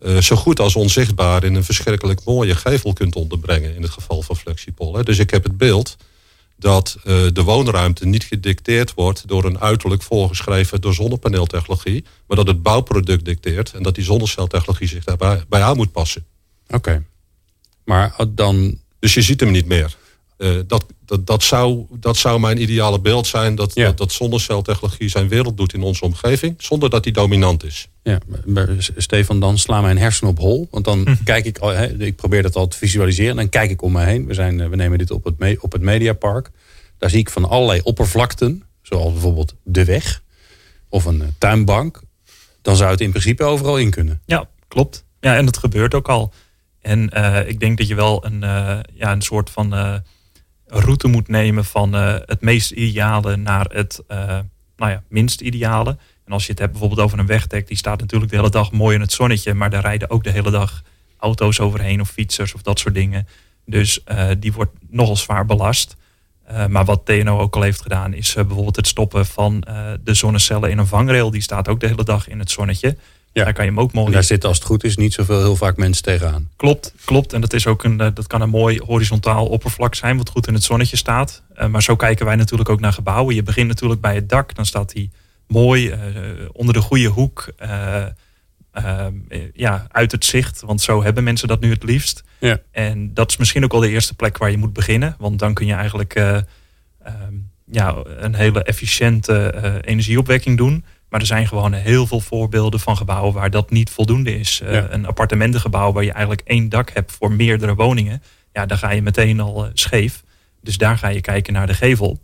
uh, 0.00 0.20
zo 0.20 0.36
goed 0.36 0.60
als 0.60 0.76
onzichtbaar 0.76 1.44
in 1.44 1.54
een 1.54 1.64
verschrikkelijk 1.64 2.24
mooie 2.24 2.54
gevel 2.54 2.92
kunt 2.92 3.16
onderbrengen. 3.16 3.74
In 3.74 3.82
het 3.82 3.90
geval 3.90 4.22
van 4.22 4.36
Flexipol. 4.36 4.94
Hè. 4.94 5.02
Dus 5.02 5.18
ik 5.18 5.30
heb 5.30 5.42
het 5.44 5.56
beeld 5.56 5.96
dat 6.56 6.96
uh, 6.98 7.26
de 7.32 7.42
woonruimte 7.42 8.06
niet 8.06 8.24
gedicteerd 8.24 8.94
wordt 8.94 9.28
door 9.28 9.44
een 9.44 9.60
uiterlijk 9.60 10.02
voorgeschreven 10.02 10.80
door 10.80 10.94
zonnepaneeltechnologie, 10.94 12.04
maar 12.26 12.36
dat 12.36 12.46
het 12.46 12.62
bouwproduct 12.62 13.24
dicteert 13.24 13.72
en 13.72 13.82
dat 13.82 13.94
die 13.94 14.04
zonneceltechnologie 14.04 14.88
zich 14.88 15.04
daarbij 15.04 15.44
bij 15.48 15.62
aan 15.62 15.76
moet 15.76 15.92
passen. 15.92 16.24
Oké. 16.66 16.76
Okay. 16.76 17.02
Maar 17.84 18.14
dan. 18.28 18.78
Dus 18.98 19.14
je 19.14 19.22
ziet 19.22 19.40
hem 19.40 19.50
niet 19.50 19.66
meer. 19.66 19.96
Uh, 20.42 20.60
dat, 20.66 20.84
dat, 21.04 21.26
dat, 21.26 21.42
zou, 21.42 21.86
dat 21.90 22.16
zou 22.16 22.40
mijn 22.40 22.62
ideale 22.62 23.00
beeld 23.00 23.26
zijn. 23.26 23.54
Dat, 23.54 23.74
ja. 23.74 23.84
dat, 23.84 23.96
dat 23.96 24.12
zonneceltechnologie 24.12 25.08
zijn 25.08 25.28
wereld 25.28 25.56
doet 25.56 25.74
in 25.74 25.82
onze 25.82 26.04
omgeving. 26.04 26.54
Zonder 26.58 26.90
dat 26.90 27.04
die 27.04 27.12
dominant 27.12 27.64
is. 27.64 27.88
Ja, 28.02 28.18
maar 28.44 28.68
Stefan, 28.96 29.40
dan 29.40 29.58
sla 29.58 29.80
mijn 29.80 29.98
hersenen 29.98 30.30
op 30.30 30.38
hol. 30.38 30.68
Want 30.70 30.84
dan 30.84 31.00
hm. 31.04 31.14
kijk 31.24 31.44
ik, 31.44 31.58
al, 31.58 31.82
ik 31.82 32.16
probeer 32.16 32.42
dat 32.42 32.56
al 32.56 32.68
te 32.68 32.76
visualiseren. 32.76 33.36
Dan 33.36 33.48
kijk 33.48 33.70
ik 33.70 33.82
om 33.82 33.92
me 33.92 34.04
heen. 34.04 34.26
We, 34.26 34.34
zijn, 34.34 34.70
we 34.70 34.76
nemen 34.76 34.98
dit 34.98 35.10
op 35.10 35.24
het, 35.24 35.38
me, 35.38 35.56
op 35.60 35.72
het 35.72 35.82
Mediapark. 35.82 36.50
Daar 36.98 37.10
zie 37.10 37.18
ik 37.18 37.30
van 37.30 37.48
allerlei 37.48 37.80
oppervlakten. 37.82 38.62
Zoals 38.82 39.12
bijvoorbeeld 39.12 39.54
de 39.62 39.84
weg. 39.84 40.22
Of 40.88 41.04
een 41.04 41.34
tuinbank. 41.38 42.00
Dan 42.62 42.76
zou 42.76 42.90
het 42.90 43.00
in 43.00 43.10
principe 43.10 43.44
overal 43.44 43.78
in 43.78 43.90
kunnen. 43.90 44.22
Ja, 44.26 44.48
klopt. 44.68 45.04
Ja, 45.20 45.36
en 45.36 45.44
dat 45.44 45.56
gebeurt 45.56 45.94
ook 45.94 46.08
al. 46.08 46.32
En 46.80 47.10
uh, 47.14 47.48
ik 47.48 47.60
denk 47.60 47.78
dat 47.78 47.88
je 47.88 47.94
wel 47.94 48.24
een, 48.24 48.42
uh, 48.42 48.78
ja, 48.94 49.12
een 49.12 49.22
soort 49.22 49.50
van 49.50 49.74
uh, 49.74 49.94
route 50.70 51.08
moet 51.08 51.28
nemen 51.28 51.64
van 51.64 51.92
het 51.92 52.40
meest 52.40 52.70
ideale 52.70 53.36
naar 53.36 53.66
het 53.72 54.02
nou 54.76 54.92
ja, 54.92 55.02
minst 55.08 55.40
ideale. 55.40 55.96
En 56.24 56.32
als 56.32 56.44
je 56.44 56.50
het 56.50 56.58
hebt 56.58 56.70
bijvoorbeeld 56.70 57.00
over 57.00 57.18
een 57.18 57.26
wegdek, 57.26 57.68
die 57.68 57.76
staat 57.76 58.00
natuurlijk 58.00 58.30
de 58.30 58.36
hele 58.36 58.50
dag 58.50 58.72
mooi 58.72 58.94
in 58.94 59.00
het 59.00 59.12
zonnetje, 59.12 59.54
maar 59.54 59.70
daar 59.70 59.82
rijden 59.82 60.10
ook 60.10 60.24
de 60.24 60.30
hele 60.30 60.50
dag 60.50 60.82
auto's 61.16 61.60
overheen 61.60 62.00
of 62.00 62.10
fietsers 62.10 62.54
of 62.54 62.62
dat 62.62 62.78
soort 62.78 62.94
dingen. 62.94 63.28
Dus 63.66 64.04
die 64.38 64.52
wordt 64.52 64.72
nogal 64.88 65.16
zwaar 65.16 65.46
belast. 65.46 65.96
maar 66.68 66.84
wat 66.84 67.06
TNO 67.06 67.38
ook 67.38 67.56
al 67.56 67.62
heeft 67.62 67.82
gedaan, 67.82 68.14
is 68.14 68.34
bijvoorbeeld 68.34 68.76
het 68.76 68.86
stoppen 68.86 69.26
van 69.26 69.60
de 70.04 70.14
zonnecellen 70.14 70.70
in 70.70 70.78
een 70.78 70.86
vangrail. 70.86 71.30
Die 71.30 71.42
staat 71.42 71.68
ook 71.68 71.80
de 71.80 71.86
hele 71.86 72.04
dag 72.04 72.28
in 72.28 72.38
het 72.38 72.50
zonnetje. 72.50 72.96
Ja. 73.32 73.44
Daar 73.44 73.52
kan 73.52 73.64
je 73.64 73.70
hem 73.70 73.80
ook 73.80 73.92
mooi. 73.92 74.06
En 74.06 74.12
daar 74.12 74.24
zitten 74.24 74.48
als 74.48 74.58
het 74.58 74.66
goed 74.66 74.84
is 74.84 74.96
niet 74.96 75.12
zoveel 75.12 75.38
heel 75.38 75.56
vaak 75.56 75.76
mensen 75.76 76.02
tegenaan. 76.02 76.48
Klopt, 76.56 76.94
klopt. 77.04 77.32
En 77.32 77.40
dat, 77.40 77.52
is 77.52 77.66
ook 77.66 77.84
een, 77.84 77.96
dat 77.96 78.26
kan 78.26 78.40
een 78.40 78.48
mooi 78.48 78.80
horizontaal 78.86 79.46
oppervlak 79.46 79.94
zijn, 79.94 80.16
wat 80.16 80.28
goed 80.28 80.46
in 80.46 80.54
het 80.54 80.62
zonnetje 80.62 80.96
staat. 80.96 81.42
Uh, 81.58 81.66
maar 81.66 81.82
zo 81.82 81.96
kijken 81.96 82.26
wij 82.26 82.36
natuurlijk 82.36 82.68
ook 82.68 82.80
naar 82.80 82.92
gebouwen. 82.92 83.34
Je 83.34 83.42
begint 83.42 83.68
natuurlijk 83.68 84.00
bij 84.00 84.14
het 84.14 84.28
dak, 84.28 84.54
dan 84.54 84.66
staat 84.66 84.92
hij 84.92 85.10
mooi 85.46 85.88
uh, 85.88 85.96
onder 86.52 86.74
de 86.74 86.80
goede 86.80 87.06
hoek. 87.06 87.52
Uh, 87.62 88.06
ja, 89.52 89.86
uit 89.90 90.12
het 90.12 90.24
zicht. 90.24 90.60
Want 90.60 90.80
zo 90.80 91.02
hebben 91.02 91.24
mensen 91.24 91.48
dat 91.48 91.60
nu 91.60 91.70
het 91.70 91.82
liefst. 91.82 92.24
Ja. 92.38 92.60
En 92.70 93.14
dat 93.14 93.30
is 93.30 93.36
misschien 93.36 93.64
ook 93.64 93.72
wel 93.72 93.80
de 93.80 93.88
eerste 93.88 94.14
plek 94.14 94.38
waar 94.38 94.50
je 94.50 94.56
moet 94.56 94.72
beginnen. 94.72 95.14
Want 95.18 95.38
dan 95.38 95.54
kun 95.54 95.66
je 95.66 95.74
eigenlijk 95.74 96.14
ehm, 96.14 96.42
ja, 97.64 97.96
een 98.04 98.34
hele 98.34 98.62
efficiënte 98.62 99.54
energieopwekking 99.84 100.56
doen. 100.56 100.84
Maar 101.10 101.20
er 101.20 101.26
zijn 101.26 101.46
gewoon 101.46 101.72
heel 101.72 102.06
veel 102.06 102.20
voorbeelden 102.20 102.80
van 102.80 102.96
gebouwen 102.96 103.32
waar 103.32 103.50
dat 103.50 103.70
niet 103.70 103.90
voldoende 103.90 104.38
is. 104.38 104.60
Uh, 104.64 104.82
Een 104.88 105.06
appartementengebouw 105.06 105.92
waar 105.92 106.04
je 106.04 106.12
eigenlijk 106.12 106.42
één 106.44 106.68
dak 106.68 106.90
hebt 106.90 107.12
voor 107.12 107.32
meerdere 107.32 107.74
woningen. 107.74 108.22
Ja, 108.52 108.66
daar 108.66 108.78
ga 108.78 108.90
je 108.90 109.02
meteen 109.02 109.40
al 109.40 109.64
uh, 109.64 109.70
scheef. 109.74 110.22
Dus 110.62 110.78
daar 110.78 110.98
ga 110.98 111.08
je 111.08 111.20
kijken 111.20 111.52
naar 111.52 111.66
de 111.66 111.74
gevel. 111.74 112.20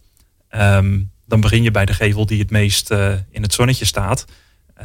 Um, 0.51 1.11
dan 1.27 1.41
begin 1.41 1.63
je 1.63 1.71
bij 1.71 1.85
de 1.85 1.95
gevel 1.95 2.27
die 2.27 2.39
het 2.39 2.51
meest 2.51 2.91
uh, 2.91 3.13
in 3.31 3.43
het 3.43 3.53
zonnetje 3.53 3.85
staat. 3.85 4.25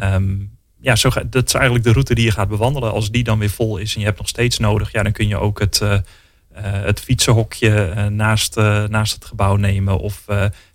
Um, 0.04 0.58
ja, 0.80 0.96
zo 0.96 1.10
ga, 1.10 1.24
dat 1.30 1.48
is 1.48 1.54
eigenlijk 1.54 1.86
de 1.86 1.92
route 1.92 2.16
die 2.16 2.26
je 2.26 2.32
gaat 2.32 2.50
bewandelen. 2.50 2.92
Als 2.92 3.12
die 3.12 3.24
dan 3.24 3.40
weer 3.40 3.50
vol 3.50 3.78
is 3.78 3.94
en 3.94 4.00
je 4.00 4.06
hebt 4.06 4.18
nog 4.18 4.28
steeds 4.28 4.58
nodig, 4.58 4.92
ja, 4.92 5.04
dan 5.04 5.12
kun 5.12 5.28
je 5.28 5.38
ook 5.38 5.60
het 5.60 5.82
het 6.60 7.00
fietsenhokje 7.00 7.94
uh, 7.96 8.06
naast, 8.06 8.58
uh, 8.58 8.88
naast 8.88 9.14
het 9.14 9.26
gebouw 9.26 9.56
nemen. 9.56 10.00
Of 10.00 10.24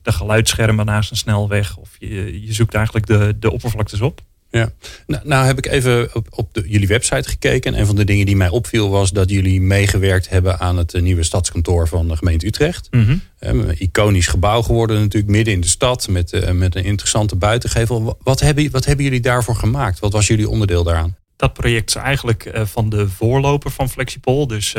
de 0.02 0.12
geluidsschermen 0.12 0.87
naast 0.87 1.11
een 1.11 1.16
snelweg. 1.16 1.76
Of 1.76 1.90
je, 1.99 2.42
je 2.47 2.52
zoekt 2.52 2.75
eigenlijk 2.75 3.06
de, 3.06 3.37
de 3.38 3.52
oppervlaktes 3.52 4.00
op. 4.00 4.21
Ja, 4.50 4.73
nou, 5.06 5.23
nou 5.26 5.47
heb 5.47 5.59
ik 5.59 5.66
even 5.66 6.14
op, 6.14 6.26
op 6.30 6.54
de, 6.54 6.64
jullie 6.66 6.88
website 6.88 7.28
gekeken. 7.28 7.75
En 7.75 7.80
een 7.80 7.87
van 7.87 7.97
de 7.97 8.04
dingen 8.04 8.26
die 8.26 8.37
mij 8.37 8.49
opviel 8.49 8.90
was 8.90 9.12
dat 9.12 9.30
jullie 9.30 9.61
meegewerkt 9.61 10.28
hebben 10.28 10.59
aan 10.59 10.76
het 10.76 11.00
nieuwe 11.00 11.23
stadskantoor 11.23 11.88
van 11.88 12.09
de 12.09 12.16
gemeente 12.16 12.47
Utrecht. 12.47 12.88
Mm 12.90 13.04
-hmm. 13.04 13.21
Een 13.38 13.75
iconisch 13.78 14.26
gebouw 14.26 14.62
geworden 14.62 15.00
natuurlijk 15.00 15.33
midden 15.33 15.54
in 15.54 15.61
de 15.61 15.66
stad 15.66 16.09
met, 16.09 16.52
met 16.52 16.75
een 16.75 16.85
interessante 16.85 17.37
buitengevel. 17.37 18.18
Wat 18.23 18.40
hebben, 18.40 18.71
wat 18.71 18.85
hebben 18.85 19.04
jullie 19.04 19.21
daarvoor 19.21 19.56
gemaakt? 19.56 19.99
Wat 19.99 20.12
was 20.12 20.26
jullie 20.26 20.49
onderdeel 20.49 20.85
daaraan? 20.85 21.16
Dat 21.37 21.52
project 21.52 21.88
is 21.88 21.95
eigenlijk 21.95 22.50
van 22.64 22.88
de 22.88 23.09
voorloper 23.09 23.71
van 23.71 23.90
Flexipol. 23.90 24.47
Dus 24.47 24.75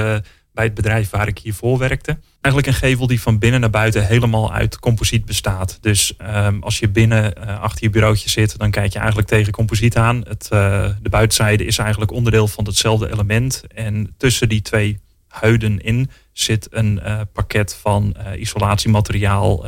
bij 0.57 0.65
het 0.65 0.75
bedrijf 0.75 1.09
waar 1.09 1.27
ik 1.27 1.39
hiervoor 1.39 1.77
werkte. 1.77 2.17
Eigenlijk 2.41 2.67
een 2.67 2.87
gevel 2.89 3.07
die 3.07 3.21
van 3.21 3.39
binnen 3.39 3.59
naar 3.59 3.69
buiten 3.69 4.07
helemaal 4.07 4.53
uit 4.53 4.79
composiet 4.79 5.25
bestaat. 5.25 5.77
Dus 5.81 6.13
um, 6.21 6.63
als 6.63 6.79
je 6.79 6.89
binnen 6.89 7.33
uh, 7.37 7.61
achter 7.61 7.83
je 7.83 7.89
bureautje 7.89 8.29
zit, 8.29 8.57
dan 8.57 8.71
kijk 8.71 8.93
je 8.93 8.97
eigenlijk 8.99 9.27
tegen 9.27 9.51
composiet 9.51 9.97
aan. 9.97 10.23
Het, 10.27 10.49
uh, 10.53 10.89
de 11.01 11.09
buitenzijde 11.09 11.65
is 11.65 11.77
eigenlijk 11.77 12.11
onderdeel 12.11 12.47
van 12.47 12.65
hetzelfde 12.65 13.11
element. 13.11 13.63
En 13.73 14.13
tussen 14.17 14.49
die 14.49 14.61
twee 14.61 14.99
huiden 15.27 15.81
in 15.81 16.09
zit 16.31 16.67
een 16.69 16.99
uh, 17.03 17.21
pakket 17.33 17.75
van 17.81 18.15
isolatiemateriaal. 18.37 19.65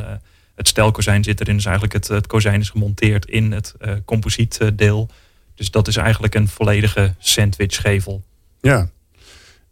het 0.54 0.68
stelkozijn 0.68 1.24
zit 1.24 1.40
erin, 1.40 1.56
dus 1.56 1.64
eigenlijk 1.64 1.94
het, 1.94 2.08
het 2.08 2.26
kozijn 2.26 2.60
is 2.60 2.70
gemonteerd 2.70 3.26
in 3.26 3.52
het 3.52 3.74
composietdeel. 4.04 5.08
Dus 5.54 5.70
dat 5.70 5.88
is 5.88 5.96
eigenlijk 5.96 6.34
een 6.34 6.48
volledige 6.48 7.14
sandwichgevel. 7.18 8.22
Ja, 8.60 8.90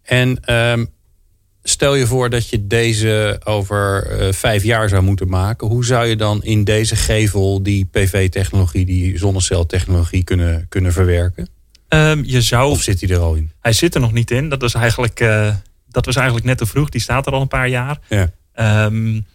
en 0.02 0.54
um, 0.54 0.96
stel 1.68 1.94
je 1.94 2.06
voor 2.06 2.30
dat 2.30 2.48
je 2.48 2.66
deze 2.66 3.40
over 3.44 4.08
uh, 4.20 4.32
vijf 4.32 4.62
jaar 4.62 4.88
zou 4.88 5.02
moeten 5.02 5.28
maken. 5.28 5.68
Hoe 5.68 5.84
zou 5.84 6.06
je 6.06 6.16
dan 6.16 6.42
in 6.44 6.64
deze 6.64 6.96
gevel 6.96 7.62
die 7.62 7.84
PV-technologie, 7.84 8.84
die 8.84 9.18
zonneceltechnologie 9.18 10.24
kunnen, 10.24 10.66
kunnen 10.68 10.92
verwerken? 10.92 11.48
Um, 11.88 12.24
je 12.24 12.42
zou... 12.42 12.70
Of 12.70 12.82
zit 12.82 13.00
hij 13.00 13.10
er 13.10 13.18
al 13.18 13.34
in? 13.34 13.50
Hij 13.60 13.72
zit 13.72 13.94
er 13.94 14.00
nog 14.00 14.12
niet 14.12 14.30
in. 14.30 14.48
Dat 14.48 14.60
was 14.60 14.74
eigenlijk, 14.74 15.20
uh, 15.20 15.54
dat 15.88 16.06
was 16.06 16.16
eigenlijk 16.16 16.46
net 16.46 16.58
te 16.58 16.66
vroeg. 16.66 16.88
Die 16.88 17.00
staat 17.00 17.26
er 17.26 17.32
al 17.32 17.40
een 17.40 17.48
paar 17.48 17.68
jaar. 17.68 17.98
Ja. 18.08 18.30
Um, 18.86 19.26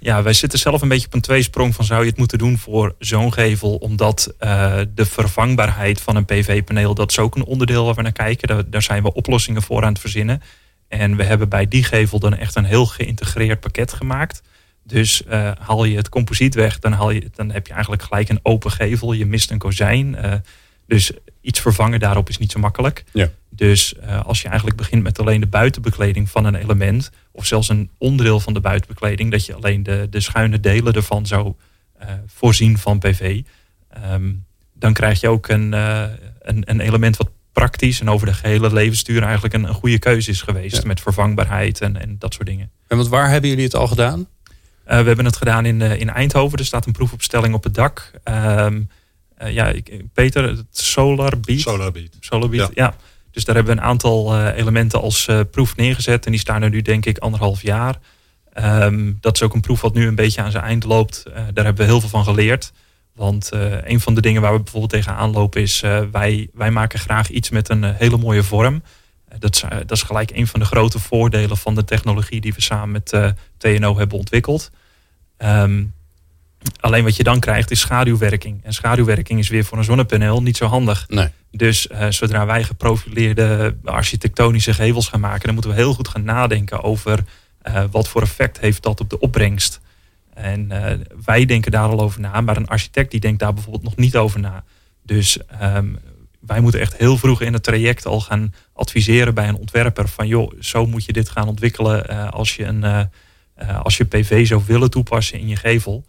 Ja, 0.00 0.22
wij 0.22 0.32
zitten 0.32 0.58
zelf 0.58 0.82
een 0.82 0.88
beetje 0.88 1.06
op 1.06 1.14
een 1.14 1.20
tweesprong 1.20 1.74
van 1.74 1.84
zou 1.84 2.02
je 2.02 2.08
het 2.08 2.18
moeten 2.18 2.38
doen 2.38 2.58
voor 2.58 2.94
zo'n 2.98 3.32
gevel. 3.32 3.74
Omdat 3.74 4.34
uh, 4.40 4.80
de 4.94 5.06
vervangbaarheid 5.06 6.00
van 6.00 6.16
een 6.16 6.24
PV-paneel, 6.24 6.94
dat 6.94 7.10
is 7.10 7.18
ook 7.18 7.36
een 7.36 7.44
onderdeel 7.44 7.84
waar 7.84 7.94
we 7.94 8.02
naar 8.02 8.12
kijken. 8.12 8.48
Daar, 8.48 8.70
daar, 8.70 8.82
zijn 8.82 9.02
we 9.02 9.14
oplossingen 9.14 9.62
voor 9.62 9.82
aan 9.82 9.92
het 9.92 10.00
verzinnen. 10.00 10.42
En 10.88 11.16
we 11.16 11.24
hebben 11.24 11.48
bij 11.48 11.68
die 11.68 11.84
gevel 11.84 12.18
dan 12.18 12.34
echt 12.34 12.56
een 12.56 12.64
heel 12.64 12.86
geïntegreerd 12.86 13.60
pakket 13.60 13.92
gemaakt. 13.92 14.42
Dus 14.88 15.22
uh, 15.28 15.50
haal 15.58 15.84
je 15.84 15.96
het 15.96 16.08
composiet 16.08 16.54
weg, 16.54 16.78
dan, 16.78 16.92
haal 16.92 17.10
je, 17.10 17.30
dan 17.34 17.50
heb 17.50 17.66
je 17.66 17.72
eigenlijk 17.72 18.02
gelijk 18.02 18.28
een 18.28 18.40
open 18.42 18.70
gevel. 18.70 19.12
Je 19.12 19.26
mist 19.26 19.50
een 19.50 19.58
kozijn. 19.58 20.16
Uh, 20.24 20.34
dus 20.86 21.12
iets 21.40 21.60
vervangen 21.60 22.00
daarop 22.00 22.28
is 22.28 22.38
niet 22.38 22.52
zo 22.52 22.58
makkelijk. 22.58 23.04
Ja. 23.12 23.30
Dus 23.48 23.94
uh, 24.02 24.24
als 24.24 24.42
je 24.42 24.48
eigenlijk 24.48 24.76
begint 24.76 25.02
met 25.02 25.18
alleen 25.18 25.40
de 25.40 25.46
buitenbekleding 25.46 26.30
van 26.30 26.44
een 26.44 26.54
element, 26.54 27.10
of 27.32 27.46
zelfs 27.46 27.68
een 27.68 27.90
onderdeel 27.98 28.40
van 28.40 28.54
de 28.54 28.60
buitenbekleding, 28.60 29.30
dat 29.30 29.46
je 29.46 29.54
alleen 29.54 29.82
de, 29.82 30.06
de 30.10 30.20
schuine 30.20 30.60
delen 30.60 30.92
ervan 30.92 31.26
zou 31.26 31.54
voorzien 32.26 32.78
van 32.78 32.98
PV, 32.98 33.42
um, 34.12 34.44
dan 34.74 34.92
krijg 34.92 35.20
je 35.20 35.28
ook 35.28 35.48
een, 35.48 35.72
een, 35.72 36.62
een, 36.70 36.80
element 36.80 37.16
wat 37.16 37.30
praktisch 37.58 38.00
en 38.00 38.10
over 38.10 38.26
de 38.26 38.32
gehele 38.32 38.72
levensduur 38.72 39.22
eigenlijk 39.22 39.54
een, 39.54 39.64
een 39.64 39.74
goede 39.74 39.98
keuze 39.98 40.30
is 40.30 40.42
geweest. 40.42 40.76
Ja. 40.76 40.82
Met 40.86 41.00
vervangbaarheid 41.00 41.80
en, 41.80 42.00
en 42.00 42.16
dat 42.18 42.34
soort 42.34 42.46
dingen. 42.46 42.70
En 42.86 42.96
wat 42.96 43.08
waar 43.08 43.30
hebben 43.30 43.50
jullie 43.50 43.64
het 43.64 43.74
al 43.74 43.86
gedaan? 43.86 44.28
we 44.84 44.94
hebben 44.94 45.24
het 45.24 45.36
gedaan 45.36 45.66
in, 45.66 45.80
in 45.80 46.10
Eindhoven. 46.10 46.58
Er 46.58 46.64
staat 46.64 46.86
een 46.86 46.92
proefopstelling 46.92 47.54
op 47.54 47.64
het 47.64 47.74
dak. 47.74 48.10
Um, 48.24 48.88
uh, 49.42 49.52
ja, 49.52 49.66
ik, 49.66 50.02
Peter, 50.12 50.42
het 50.42 50.66
Solar 50.70 51.40
Beat. 51.40 51.60
Solar 51.60 51.92
Beat. 51.92 52.10
Solar 52.20 52.48
Beat, 52.48 52.70
ja. 52.74 52.84
ja. 52.84 52.96
Dus 53.30 53.44
daar 53.44 53.54
hebben 53.54 53.74
we 53.74 53.80
een 53.80 53.86
aantal 53.86 54.34
uh, 54.34 54.56
elementen 54.56 55.00
als 55.00 55.26
uh, 55.26 55.40
proef 55.50 55.76
neergezet. 55.76 56.24
En 56.24 56.30
die 56.30 56.40
staan 56.40 56.62
er 56.62 56.70
nu 56.70 56.82
denk 56.82 57.06
ik 57.06 57.18
anderhalf 57.18 57.62
jaar. 57.62 57.98
Um, 58.54 59.18
dat 59.20 59.34
is 59.34 59.42
ook 59.42 59.54
een 59.54 59.60
proef 59.60 59.80
wat 59.80 59.94
nu 59.94 60.06
een 60.06 60.14
beetje 60.14 60.42
aan 60.42 60.50
zijn 60.50 60.64
eind 60.64 60.84
loopt. 60.84 61.22
daar 61.24 61.64
hebben 61.64 61.76
we 61.76 61.84
heel 61.84 62.00
veel 62.00 62.08
van 62.08 62.24
geleerd. 62.24 62.72
Want 63.18 63.50
een 63.84 64.00
van 64.00 64.14
de 64.14 64.20
dingen 64.20 64.42
waar 64.42 64.52
we 64.52 64.60
bijvoorbeeld 64.60 64.92
tegenaan 64.92 65.30
lopen 65.30 65.60
is... 65.62 65.80
wij, 66.12 66.48
wij 66.52 66.70
maken 66.70 66.98
graag 66.98 67.30
iets 67.30 67.50
met 67.50 67.68
een 67.68 67.84
hele 67.84 68.16
mooie 68.16 68.42
vorm. 68.42 68.82
dat, 69.38 69.54
is, 69.54 69.60
dat 69.60 69.90
is 69.90 70.02
gelijk 70.02 70.30
een 70.30 70.46
van 70.46 70.60
de 70.60 70.66
grote 70.66 70.98
voordelen 70.98 71.56
van 71.56 71.74
de 71.74 71.84
technologie... 71.84 72.40
die 72.40 72.54
we 72.54 72.60
samen 72.60 72.90
met 72.90 73.34
TNO 73.56 73.96
hebben 73.96 74.18
ontwikkeld. 74.18 74.70
Um, 75.38 75.94
Alleen 76.80 77.04
wat 77.04 77.16
je 77.16 77.22
dan 77.22 77.40
krijgt 77.40 77.70
is 77.70 77.80
schaduwwerking. 77.80 78.64
En 78.64 78.72
schaduwwerking 78.72 79.38
is 79.38 79.48
weer 79.48 79.64
voor 79.64 79.78
een 79.78 79.84
zonnepaneel 79.84 80.42
niet 80.42 80.56
zo 80.56 80.66
handig. 80.66 81.04
Nee. 81.08 81.28
Dus 81.50 81.88
zodra 82.08 82.46
wij 82.46 82.64
geprofileerde 82.64 83.76
architectonische 83.84 84.74
gevels 84.74 85.08
gaan 85.08 85.20
maken, 85.20 85.44
dan 85.44 85.52
moeten 85.52 85.70
we 85.70 85.76
heel 85.76 85.94
goed 85.94 86.08
gaan 86.08 86.24
nadenken 86.24 86.82
over 86.82 87.24
wat 87.90 88.08
voor 88.08 88.22
effect 88.22 88.60
heeft 88.60 88.82
dat 88.82 89.00
op 89.00 89.10
de 89.10 89.18
opbrengst. 89.18 89.80
En 90.38 90.68
uh, 90.72 90.92
wij 91.24 91.44
denken 91.44 91.70
daar 91.70 91.88
al 91.88 92.00
over 92.00 92.20
na, 92.20 92.40
maar 92.40 92.56
een 92.56 92.68
architect 92.68 93.10
die 93.10 93.20
denkt 93.20 93.38
daar 93.38 93.54
bijvoorbeeld 93.54 93.84
nog 93.84 93.96
niet 93.96 94.16
over 94.16 94.40
na. 94.40 94.64
Dus 95.02 95.38
um, 95.62 95.98
wij 96.40 96.60
moeten 96.60 96.80
echt 96.80 96.96
heel 96.96 97.16
vroeg 97.16 97.42
in 97.42 97.52
het 97.52 97.62
traject 97.62 98.06
al 98.06 98.20
gaan 98.20 98.54
adviseren 98.72 99.34
bij 99.34 99.48
een 99.48 99.56
ontwerper 99.56 100.08
van 100.08 100.26
joh, 100.26 100.52
zo 100.60 100.86
moet 100.86 101.04
je 101.04 101.12
dit 101.12 101.28
gaan 101.28 101.48
ontwikkelen 101.48 102.30
als 102.32 102.56
je 102.56 102.64
een 102.64 103.08
als 103.82 103.96
je 103.96 104.04
PV 104.04 104.46
zou 104.46 104.62
willen 104.66 104.90
toepassen 104.90 105.38
in 105.38 105.48
je 105.48 105.56
gevel. 105.56 106.04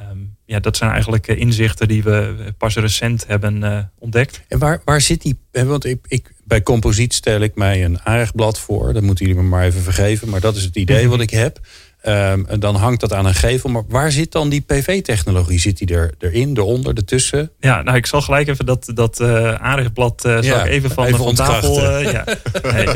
Um, 0.00 0.36
ja, 0.44 0.60
dat 0.60 0.76
zijn 0.76 0.90
eigenlijk 0.90 1.26
inzichten 1.26 1.88
die 1.88 2.02
we 2.02 2.34
pas 2.58 2.76
recent 2.76 3.26
hebben 3.26 3.90
ontdekt. 3.98 4.42
En 4.48 4.58
waar, 4.58 4.80
waar 4.84 5.00
zit 5.00 5.22
die? 5.22 5.38
Want 5.52 5.84
ik, 5.84 5.98
ik, 6.08 6.32
bij 6.44 6.62
composiet 6.62 7.14
stel 7.14 7.40
ik 7.40 7.54
mij 7.54 7.84
een 7.84 8.00
aardigblad 8.00 8.58
voor. 8.58 8.92
Dat 8.92 9.02
moeten 9.02 9.26
jullie 9.26 9.42
me 9.42 9.48
maar 9.48 9.64
even 9.64 9.80
vergeven. 9.80 10.28
Maar 10.28 10.40
dat 10.40 10.56
is 10.56 10.64
het 10.64 10.76
idee 10.76 11.08
wat 11.08 11.20
ik 11.20 11.30
heb. 11.30 11.60
Um, 12.06 12.46
en 12.46 12.60
dan 12.60 12.74
hangt 12.74 13.00
dat 13.00 13.12
aan 13.12 13.26
een 13.26 13.34
gevel. 13.34 13.70
Maar 13.70 13.82
waar 13.88 14.12
zit 14.12 14.32
dan 14.32 14.48
die 14.48 14.60
PV-technologie? 14.60 15.58
Zit 15.58 15.78
die 15.78 15.94
er, 15.94 16.14
erin, 16.18 16.56
eronder, 16.56 16.96
ertussen? 16.96 17.50
Ja, 17.58 17.82
nou 17.82 17.96
ik 17.96 18.06
zal 18.06 18.20
gelijk 18.22 18.48
even 18.48 18.66
dat, 18.66 18.90
dat 18.94 19.20
uh, 19.20 19.54
aardigblad 19.54 20.24
uh, 20.26 20.32
zal 20.32 20.42
ja, 20.42 20.64
ik 20.64 20.70
even 20.70 20.90
van, 20.90 21.04
even 21.04 21.18
van 21.18 21.34
tafel. 21.34 22.00
Uh, 22.00 22.12
ja. 22.12 22.24
nee, 22.72 22.88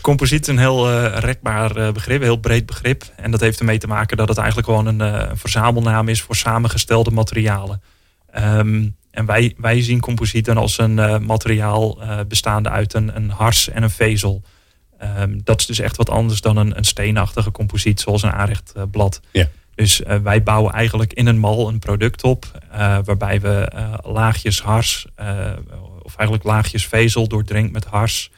composiet 0.00 0.40
is 0.40 0.46
een 0.46 0.58
heel 0.58 1.08
rekbaar 1.08 1.92
begrip, 1.92 2.18
een 2.20 2.26
heel 2.26 2.36
breed 2.36 2.66
begrip. 2.66 3.04
En 3.16 3.30
dat 3.30 3.40
heeft 3.40 3.58
ermee 3.58 3.78
te 3.78 3.86
maken 3.86 4.16
dat 4.16 4.28
het 4.28 4.38
eigenlijk 4.38 4.68
gewoon 4.68 4.86
een, 4.86 5.00
een 5.00 5.36
verzamelnaam 5.36 6.08
is 6.08 6.22
voor 6.22 6.36
samengestelde 6.36 7.10
materialen. 7.10 7.82
Um, 8.38 8.96
en 9.10 9.26
wij, 9.26 9.54
wij 9.56 9.82
zien 9.82 10.00
composiet 10.00 10.44
dan 10.44 10.56
als 10.56 10.78
een 10.78 11.26
materiaal 11.26 11.98
bestaande 12.28 12.68
uit 12.68 12.94
een, 12.94 13.16
een 13.16 13.30
hars 13.30 13.68
en 13.68 13.82
een 13.82 13.90
vezel. 13.90 14.42
Um, 15.18 15.40
dat 15.44 15.60
is 15.60 15.66
dus 15.66 15.78
echt 15.78 15.96
wat 15.96 16.10
anders 16.10 16.40
dan 16.40 16.56
een, 16.56 16.76
een 16.76 16.84
steenachtige 16.84 17.50
composiet 17.50 18.00
zoals 18.00 18.22
een 18.22 18.32
aanrechtblad. 18.32 19.20
Ja. 19.32 19.48
Dus 19.74 20.00
uh, 20.00 20.16
wij 20.16 20.42
bouwen 20.42 20.72
eigenlijk 20.72 21.12
in 21.12 21.26
een 21.26 21.38
mal 21.38 21.68
een 21.68 21.78
product 21.78 22.22
op 22.22 22.60
uh, 22.72 22.98
waarbij 23.04 23.40
we 23.40 23.72
uh, 23.74 23.94
laagjes 24.02 24.62
hars 24.62 25.06
of 26.02 26.16
eigenlijk 26.16 26.48
laagjes 26.48 26.86
vezel 26.86 27.28
doordrenkt 27.28 27.72
met 27.72 27.84
hars 27.84 28.30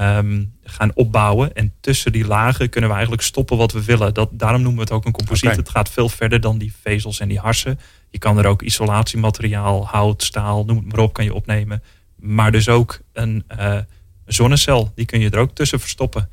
um, 0.00 0.54
gaan 0.64 0.90
opbouwen. 0.94 1.54
En 1.54 1.72
tussen 1.80 2.12
die 2.12 2.26
lagen 2.26 2.68
kunnen 2.68 2.90
we 2.90 2.96
eigenlijk 2.96 3.26
stoppen 3.26 3.56
wat 3.56 3.72
we 3.72 3.84
willen. 3.84 4.14
Dat, 4.14 4.28
daarom 4.32 4.62
noemen 4.62 4.78
we 4.78 4.84
het 4.84 4.94
ook 4.96 5.04
een 5.04 5.12
composiet. 5.12 5.44
Okay. 5.44 5.58
Het 5.58 5.68
gaat 5.68 5.90
veel 5.90 6.08
verder 6.08 6.40
dan 6.40 6.58
die 6.58 6.72
vezels 6.82 7.20
en 7.20 7.28
die 7.28 7.38
harsen. 7.38 7.80
Je 8.10 8.18
kan 8.18 8.38
er 8.38 8.46
ook 8.46 8.62
isolatiemateriaal, 8.62 9.86
hout, 9.86 10.22
staal, 10.22 10.64
noem 10.64 10.76
het 10.76 10.86
maar 10.86 11.04
op, 11.04 11.12
kan 11.12 11.24
je 11.24 11.34
opnemen. 11.34 11.82
Maar 12.16 12.52
dus 12.52 12.68
ook 12.68 13.00
een 13.12 13.44
zonnecel, 14.28 14.92
die 14.94 15.06
kun 15.06 15.20
je 15.20 15.30
er 15.30 15.38
ook 15.38 15.54
tussen 15.54 15.80
verstoppen. 15.80 16.28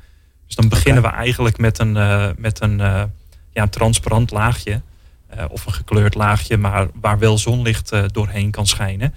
Dus 0.46 0.54
dan 0.54 0.68
beginnen 0.68 1.02
okay. 1.02 1.14
we 1.14 1.18
eigenlijk 1.18 1.58
met 1.58 1.78
een, 1.78 1.96
uh, 1.96 2.28
met 2.36 2.60
een, 2.60 2.78
uh, 2.78 3.02
ja, 3.52 3.66
transparant 3.66 4.30
laagje. 4.30 4.80
Uh, 5.36 5.44
of 5.48 5.66
een 5.66 5.72
gekleurd 5.72 6.14
laagje, 6.14 6.56
maar 6.56 6.88
waar 6.94 7.18
wel 7.18 7.38
zonlicht 7.38 7.92
doorheen 8.12 8.50
kan 8.50 8.66
schijnen. 8.66 9.14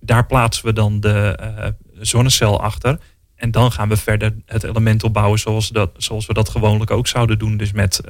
Daar 0.00 0.26
plaatsen 0.26 0.64
we 0.64 0.72
dan 0.72 1.00
de 1.00 1.74
zonnecel 2.00 2.60
achter. 2.60 2.98
En 3.34 3.50
dan 3.50 3.72
gaan 3.72 3.88
we 3.88 3.96
verder 3.96 4.34
het 4.46 4.62
element 4.62 5.04
opbouwen 5.04 5.38
zoals, 5.38 5.68
dat, 5.68 5.90
zoals 5.96 6.26
we 6.26 6.34
dat 6.34 6.48
gewoonlijk 6.48 6.90
ook 6.90 7.06
zouden 7.06 7.38
doen. 7.38 7.56
Dus 7.56 7.72
met 7.72 8.00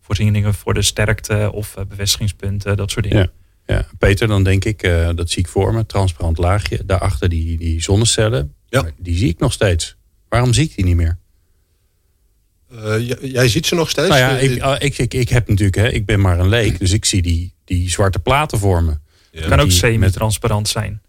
voorzieningen 0.00 0.54
voor 0.54 0.74
de 0.74 0.82
sterkte 0.82 1.50
of 1.52 1.74
bevestigingspunten, 1.88 2.76
dat 2.76 2.90
soort 2.90 3.04
dingen. 3.04 3.30
Ja. 3.66 3.74
Ja, 3.74 3.86
Peter, 3.98 4.28
dan 4.28 4.42
denk 4.42 4.64
ik, 4.64 4.80
dat 5.14 5.30
zie 5.30 5.42
ik 5.42 5.48
voor 5.48 5.74
me, 5.74 5.86
transparant 5.86 6.38
laagje. 6.38 6.82
Daarachter 6.86 7.28
die, 7.28 7.58
die 7.58 7.82
zonnecellen. 7.82 8.54
Ja. 8.72 8.82
Maar 8.82 8.92
die 8.98 9.16
zie 9.16 9.28
ik 9.28 9.38
nog 9.38 9.52
steeds. 9.52 9.96
Waarom 10.28 10.52
zie 10.52 10.64
ik 10.64 10.74
die 10.74 10.84
niet 10.84 10.96
meer? 10.96 11.18
Uh, 12.72 13.08
jij 13.22 13.48
ziet 13.48 13.66
ze 13.66 13.74
nog 13.74 13.90
steeds? 13.90 14.08
Nou 14.08 14.20
ja, 14.20 14.38
ik, 14.38 14.82
ik, 14.82 14.98
ik, 14.98 15.14
ik 15.14 15.28
heb 15.28 15.48
natuurlijk, 15.48 15.76
hè, 15.76 15.88
ik 15.88 16.06
ben 16.06 16.20
maar 16.20 16.38
een 16.38 16.48
leek, 16.48 16.78
dus 16.78 16.92
ik 16.92 17.04
zie 17.04 17.22
die, 17.22 17.54
die 17.64 17.90
zwarte 17.90 18.18
platen 18.18 18.58
vormen. 18.58 19.02
Ja. 19.30 19.40
Het 19.40 19.48
kan 19.48 19.60
ook 19.60 19.70
semi-transparant 19.70 20.68
zijn. 20.68 21.02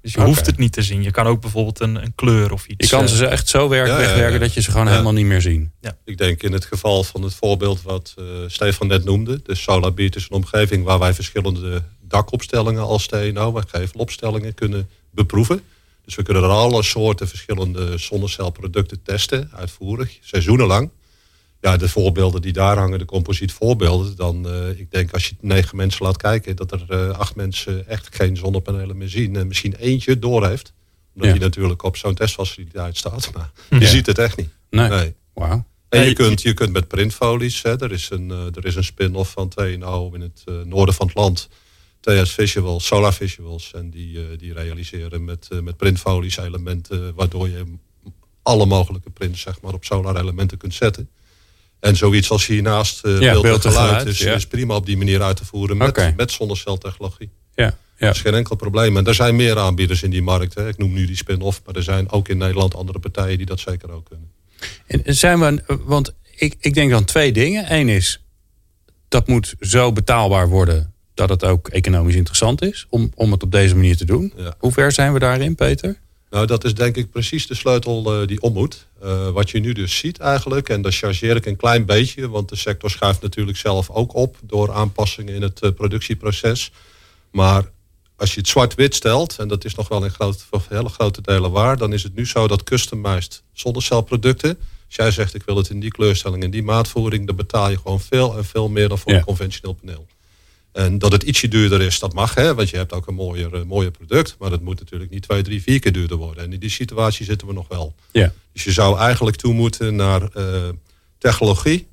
Dus 0.00 0.12
je 0.12 0.18
okay. 0.18 0.30
hoeft 0.30 0.46
het 0.46 0.58
niet 0.58 0.72
te 0.72 0.82
zien. 0.82 1.02
Je 1.02 1.10
kan 1.10 1.26
ook 1.26 1.40
bijvoorbeeld 1.40 1.80
een, 1.80 1.94
een 2.02 2.14
kleur 2.14 2.52
of 2.52 2.66
iets. 2.66 2.90
Je 2.90 2.96
kan 2.96 3.08
ze 3.08 3.26
echt 3.26 3.48
zo 3.48 3.68
werk, 3.68 3.86
ja, 3.86 3.96
wegwerken 3.96 4.32
ja, 4.32 4.38
dat 4.38 4.54
je 4.54 4.60
ze 4.60 4.70
gewoon 4.70 4.88
helemaal 4.88 5.12
niet 5.12 5.26
meer 5.26 5.40
zien. 5.40 5.70
Ja. 5.80 5.96
Ik 6.04 6.18
denk 6.18 6.42
in 6.42 6.52
het 6.52 6.64
geval 6.64 7.04
van 7.04 7.22
het 7.22 7.34
voorbeeld 7.34 7.82
wat 7.82 8.14
uh, 8.18 8.24
Stefan 8.46 8.86
net 8.86 9.04
noemde. 9.04 9.40
De 9.44 9.54
Solar 9.54 9.94
Beat 9.94 10.16
is 10.16 10.24
een 10.24 10.36
omgeving 10.36 10.84
waar 10.84 10.98
wij 10.98 11.14
verschillende 11.14 11.82
dakopstellingen 12.00 12.82
als 12.82 13.06
TNO 13.06 13.56
en 13.56 13.68
gevelopstellingen 13.68 14.54
kunnen 14.54 14.88
beproeven. 15.10 15.62
Dus 16.04 16.14
we 16.14 16.22
kunnen 16.22 16.42
er 16.42 16.48
alle 16.48 16.82
soorten 16.82 17.28
verschillende 17.28 17.98
zonnecelproducten 17.98 19.02
testen, 19.02 19.50
uitvoerig, 19.54 20.18
seizoenenlang. 20.22 20.90
Ja, 21.60 21.76
de 21.76 21.88
voorbeelden 21.88 22.42
die 22.42 22.52
daar 22.52 22.78
hangen, 22.78 22.98
de 22.98 23.04
composiet 23.04 23.52
voorbeelden, 23.52 24.16
dan 24.16 24.46
uh, 24.46 24.68
ik 24.78 24.90
denk 24.90 25.12
als 25.12 25.28
je 25.28 25.34
negen 25.40 25.76
mensen 25.76 26.04
laat 26.04 26.16
kijken, 26.16 26.56
dat 26.56 26.72
er 26.72 26.84
uh, 26.88 27.08
acht 27.08 27.34
mensen 27.34 27.88
echt 27.88 28.14
geen 28.14 28.36
zonnepanelen 28.36 28.96
meer 28.96 29.08
zien. 29.08 29.36
En 29.36 29.46
misschien 29.46 29.74
eentje 29.74 30.18
door 30.18 30.46
heeft. 30.46 30.72
Omdat 31.14 31.28
ja. 31.28 31.36
die 31.36 31.42
natuurlijk 31.42 31.82
op 31.82 31.96
zo'n 31.96 32.14
testfaciliteit 32.14 32.96
staat. 32.96 33.30
Maar 33.34 33.50
ja. 33.70 33.78
je 33.78 33.86
ziet 33.86 34.06
het 34.06 34.18
echt 34.18 34.36
niet. 34.36 34.50
Nee. 34.70 34.88
nee. 34.88 35.14
Wauw. 35.34 35.64
En 35.88 36.04
je 36.04 36.12
kunt, 36.12 36.42
je 36.42 36.54
kunt 36.54 36.72
met 36.72 36.88
printfolies, 36.88 37.62
hè, 37.62 37.80
er 37.80 37.92
is 37.92 38.10
een, 38.10 38.28
uh, 38.28 38.56
er 38.56 38.64
is 38.64 38.74
een 38.74 38.84
spin-off 38.84 39.32
van 39.32 39.48
TNO 39.48 40.10
in 40.14 40.20
het 40.20 40.44
noorden 40.64 40.94
van 40.94 41.06
het 41.06 41.16
land 41.16 41.48
TS 42.04 42.30
Visuals, 42.30 42.86
Solar 42.86 43.12
Visuals. 43.12 43.70
En 43.74 43.90
die, 43.90 44.12
uh, 44.12 44.38
die 44.38 44.52
realiseren 44.52 45.24
met, 45.24 45.48
uh, 45.52 45.60
met 45.60 45.76
printfolies 45.76 46.36
elementen... 46.36 47.14
waardoor 47.14 47.48
je 47.48 47.64
alle 48.42 48.66
mogelijke 48.66 49.10
prints 49.10 49.40
zeg 49.40 49.60
maar, 49.60 49.72
op 49.72 49.84
solar 49.84 50.16
elementen 50.16 50.58
kunt 50.58 50.74
zetten. 50.74 51.08
En 51.80 51.96
zoiets 51.96 52.30
als 52.30 52.46
hiernaast 52.46 53.06
uh, 53.06 53.20
ja, 53.20 53.30
beeld, 53.30 53.42
beeld 53.42 53.64
en 53.64 53.70
geluid, 53.70 53.88
geluid 53.88 54.06
is, 54.06 54.18
ja. 54.18 54.34
is, 54.34 54.46
prima 54.46 54.74
op 54.74 54.86
die 54.86 54.96
manier 54.96 55.22
uit 55.22 55.36
te 55.36 55.44
voeren 55.44 55.76
met, 55.76 55.88
okay. 55.88 56.14
met 56.16 56.30
zonneceltechnologie. 56.30 57.30
Ja, 57.54 57.64
ja. 57.64 57.74
Dat 58.06 58.14
is 58.14 58.20
geen 58.20 58.34
enkel 58.34 58.56
probleem. 58.56 58.96
En 58.96 59.06
er 59.06 59.14
zijn 59.14 59.36
meer 59.36 59.58
aanbieders 59.58 60.02
in 60.02 60.10
die 60.10 60.22
markt. 60.22 60.54
Hè. 60.54 60.68
Ik 60.68 60.78
noem 60.78 60.92
nu 60.92 61.06
die 61.06 61.16
spin-off, 61.16 61.62
maar 61.66 61.74
er 61.74 61.82
zijn 61.82 62.10
ook 62.10 62.28
in 62.28 62.38
Nederland 62.38 62.74
andere 62.74 62.98
partijen 62.98 63.36
die 63.36 63.46
dat 63.46 63.60
zeker 63.60 63.90
ook 63.90 64.04
kunnen. 64.08 64.30
En 64.86 65.14
zijn 65.14 65.40
we, 65.40 65.78
want 65.84 66.14
ik, 66.36 66.56
ik 66.60 66.74
denk 66.74 66.90
dan 66.90 67.04
twee 67.04 67.32
dingen. 67.32 67.74
Eén 67.74 67.88
is, 67.88 68.24
dat 69.08 69.28
moet 69.28 69.54
zo 69.60 69.92
betaalbaar 69.92 70.48
worden 70.48 70.93
dat 71.14 71.28
het 71.28 71.44
ook 71.44 71.68
economisch 71.68 72.14
interessant 72.14 72.62
is 72.62 72.86
om, 72.88 73.12
om 73.14 73.32
het 73.32 73.42
op 73.42 73.52
deze 73.52 73.74
manier 73.74 73.96
te 73.96 74.04
doen. 74.04 74.32
Ja. 74.36 74.54
Hoe 74.58 74.72
ver 74.72 74.92
zijn 74.92 75.12
we 75.12 75.18
daarin, 75.18 75.54
Peter? 75.54 75.96
Nou, 76.30 76.46
dat 76.46 76.64
is 76.64 76.74
denk 76.74 76.96
ik 76.96 77.10
precies 77.10 77.46
de 77.46 77.54
sleutel 77.54 78.20
uh, 78.20 78.26
die 78.26 78.40
om 78.40 78.52
moet. 78.52 78.86
Uh, 79.04 79.28
wat 79.28 79.50
je 79.50 79.60
nu 79.60 79.72
dus 79.72 79.96
ziet 79.96 80.18
eigenlijk, 80.18 80.68
en 80.68 80.82
dat 80.82 80.94
chargeer 80.94 81.36
ik 81.36 81.46
een 81.46 81.56
klein 81.56 81.86
beetje... 81.86 82.28
want 82.28 82.48
de 82.48 82.56
sector 82.56 82.90
schuift 82.90 83.22
natuurlijk 83.22 83.58
zelf 83.58 83.90
ook 83.90 84.14
op... 84.14 84.36
door 84.42 84.72
aanpassingen 84.72 85.34
in 85.34 85.42
het 85.42 85.62
uh, 85.62 85.70
productieproces. 85.70 86.70
Maar 87.30 87.70
als 88.16 88.34
je 88.34 88.40
het 88.40 88.48
zwart-wit 88.48 88.94
stelt, 88.94 89.38
en 89.38 89.48
dat 89.48 89.64
is 89.64 89.74
nog 89.74 89.88
wel 89.88 90.04
in 90.04 90.10
groot, 90.10 90.46
hele 90.68 90.88
grote 90.88 91.20
delen 91.22 91.50
waar... 91.50 91.76
dan 91.76 91.92
is 91.92 92.02
het 92.02 92.14
nu 92.14 92.26
zo 92.26 92.48
dat 92.48 92.64
customized 92.64 93.42
zonnecelproducten... 93.52 94.58
als 94.86 94.96
jij 94.96 95.10
zegt 95.10 95.34
ik 95.34 95.42
wil 95.42 95.56
het 95.56 95.68
in 95.68 95.80
die 95.80 95.90
kleurstelling 95.90 96.42
en 96.42 96.50
die 96.50 96.62
maatvoering... 96.62 97.26
dan 97.26 97.36
betaal 97.36 97.70
je 97.70 97.76
gewoon 97.76 98.00
veel 98.00 98.36
en 98.36 98.44
veel 98.44 98.68
meer 98.68 98.88
dan 98.88 98.98
voor 98.98 99.12
een 99.12 99.24
conventioneel 99.24 99.72
paneel. 99.72 100.06
En 100.74 100.98
dat 100.98 101.12
het 101.12 101.22
ietsje 101.22 101.48
duurder 101.48 101.80
is, 101.80 101.98
dat 101.98 102.12
mag, 102.12 102.34
hè, 102.34 102.54
want 102.54 102.70
je 102.70 102.76
hebt 102.76 102.92
ook 102.92 103.06
een 103.06 103.14
mooier, 103.14 103.54
uh, 103.54 103.62
mooier 103.62 103.90
product. 103.90 104.36
Maar 104.38 104.50
dat 104.50 104.60
moet 104.60 104.78
natuurlijk 104.78 105.10
niet 105.10 105.22
twee, 105.22 105.42
drie, 105.42 105.62
vier 105.62 105.80
keer 105.80 105.92
duurder 105.92 106.16
worden. 106.16 106.44
En 106.44 106.52
in 106.52 106.58
die 106.58 106.70
situatie 106.70 107.24
zitten 107.24 107.46
we 107.46 107.52
nog 107.52 107.68
wel. 107.68 107.94
Ja. 108.12 108.32
Dus 108.52 108.64
je 108.64 108.72
zou 108.72 108.98
eigenlijk 108.98 109.36
toe 109.36 109.52
moeten 109.52 109.96
naar 109.96 110.22
uh, 110.36 110.44
technologie, 111.18 111.86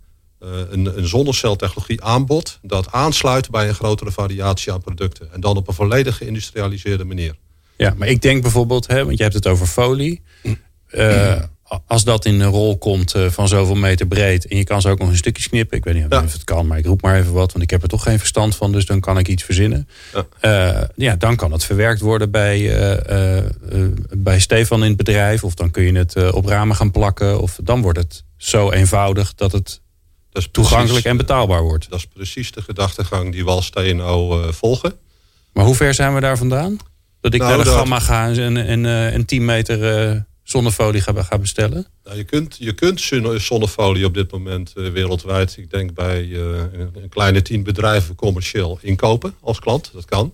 uh, 0.43 0.49
een, 0.69 0.97
een 0.97 1.07
zonneceltechnologie 1.07 2.03
aanbod... 2.03 2.59
dat 2.61 2.91
aansluit 2.91 3.49
bij 3.49 3.67
een 3.67 3.75
grotere 3.75 4.11
variatie 4.11 4.71
aan 4.71 4.81
producten. 4.81 5.33
En 5.33 5.41
dan 5.41 5.57
op 5.57 5.67
een 5.67 5.73
volledig 5.73 6.17
geïndustrialiseerde 6.17 7.05
manier. 7.05 7.35
Ja, 7.77 7.93
maar 7.97 8.07
ik 8.07 8.21
denk 8.21 8.41
bijvoorbeeld, 8.41 8.87
hè, 8.87 9.05
want 9.05 9.17
je 9.17 9.23
hebt 9.23 9.35
het 9.35 9.47
over 9.47 9.67
folie 9.67 10.21
als 11.87 12.03
dat 12.03 12.25
in 12.25 12.39
een 12.39 12.49
rol 12.49 12.77
komt 12.77 13.15
uh, 13.15 13.29
van 13.29 13.47
zoveel 13.47 13.75
meter 13.75 14.07
breed... 14.07 14.47
en 14.47 14.57
je 14.57 14.63
kan 14.63 14.81
ze 14.81 14.89
ook 14.89 14.99
nog 14.99 15.09
een 15.09 15.17
stukjes 15.17 15.49
knippen. 15.49 15.77
Ik 15.77 15.83
weet 15.83 15.93
niet 15.93 16.13
of 16.13 16.33
het 16.33 16.43
kan, 16.43 16.67
maar 16.67 16.77
ik 16.77 16.85
roep 16.85 17.01
maar 17.01 17.19
even 17.19 17.33
wat... 17.33 17.51
want 17.51 17.63
ik 17.63 17.69
heb 17.69 17.81
er 17.81 17.87
toch 17.87 18.03
geen 18.03 18.19
verstand 18.19 18.55
van, 18.55 18.71
dus 18.71 18.85
dan 18.85 18.99
kan 18.99 19.17
ik 19.17 19.27
iets 19.27 19.43
verzinnen. 19.43 19.87
Ja, 20.41 20.75
uh, 20.75 20.83
ja 20.95 21.15
dan 21.15 21.35
kan 21.35 21.51
het 21.51 21.63
verwerkt 21.63 22.01
worden 22.01 22.31
bij, 22.31 22.59
uh, 22.59 23.43
bij 24.17 24.39
Stefan 24.39 24.81
in 24.81 24.87
het 24.87 24.97
bedrijf... 24.97 25.43
of 25.43 25.53
dan 25.53 25.71
kun 25.71 25.83
je 25.83 25.97
het 25.97 26.31
op 26.31 26.45
ramen 26.45 26.75
gaan 26.75 26.91
plakken... 26.91 27.41
of 27.41 27.59
dan 27.63 27.81
wordt 27.81 27.97
het 27.97 28.23
zo 28.37 28.71
eenvoudig 28.71 29.33
dat 29.35 29.51
het 29.51 29.81
dat 30.31 30.53
toegankelijk 30.53 31.05
en 31.05 31.17
betaalbaar 31.17 31.61
wordt. 31.61 31.89
Dat 31.89 31.99
is 31.99 32.05
precies 32.05 32.51
de 32.51 32.61
gedachtegang 32.61 33.31
die 33.31 33.43
we 33.43 33.49
als 33.49 33.69
TNO 33.69 34.51
volgen. 34.51 34.93
Maar 35.53 35.65
hoe 35.65 35.75
ver 35.75 35.93
zijn 35.93 36.13
we 36.13 36.21
daar 36.21 36.37
vandaan? 36.37 36.77
Dat 37.21 37.33
ik 37.33 37.41
nou, 37.41 37.55
naar 37.55 37.63
de 37.63 37.71
gamma 37.71 37.99
ga 37.99 38.29
en, 38.29 38.57
en, 38.57 38.85
en 38.85 39.25
10 39.25 39.45
meter 39.45 40.25
zonnefolie 40.51 41.01
gaan 41.01 41.39
bestellen? 41.39 41.87
Nou, 42.03 42.17
je, 42.17 42.23
kunt, 42.23 42.55
je 42.59 42.73
kunt 42.73 43.01
zonnefolie 43.35 44.05
op 44.05 44.13
dit 44.13 44.31
moment 44.31 44.73
uh, 44.75 44.91
wereldwijd, 44.91 45.57
ik 45.57 45.69
denk 45.69 45.93
bij 45.93 46.23
uh, 46.23 46.39
een 46.73 47.09
kleine 47.09 47.41
tien 47.41 47.63
bedrijven 47.63 48.15
commercieel 48.15 48.79
inkopen 48.81 49.35
als 49.41 49.59
klant. 49.59 49.89
Dat 49.93 50.05
kan. 50.05 50.33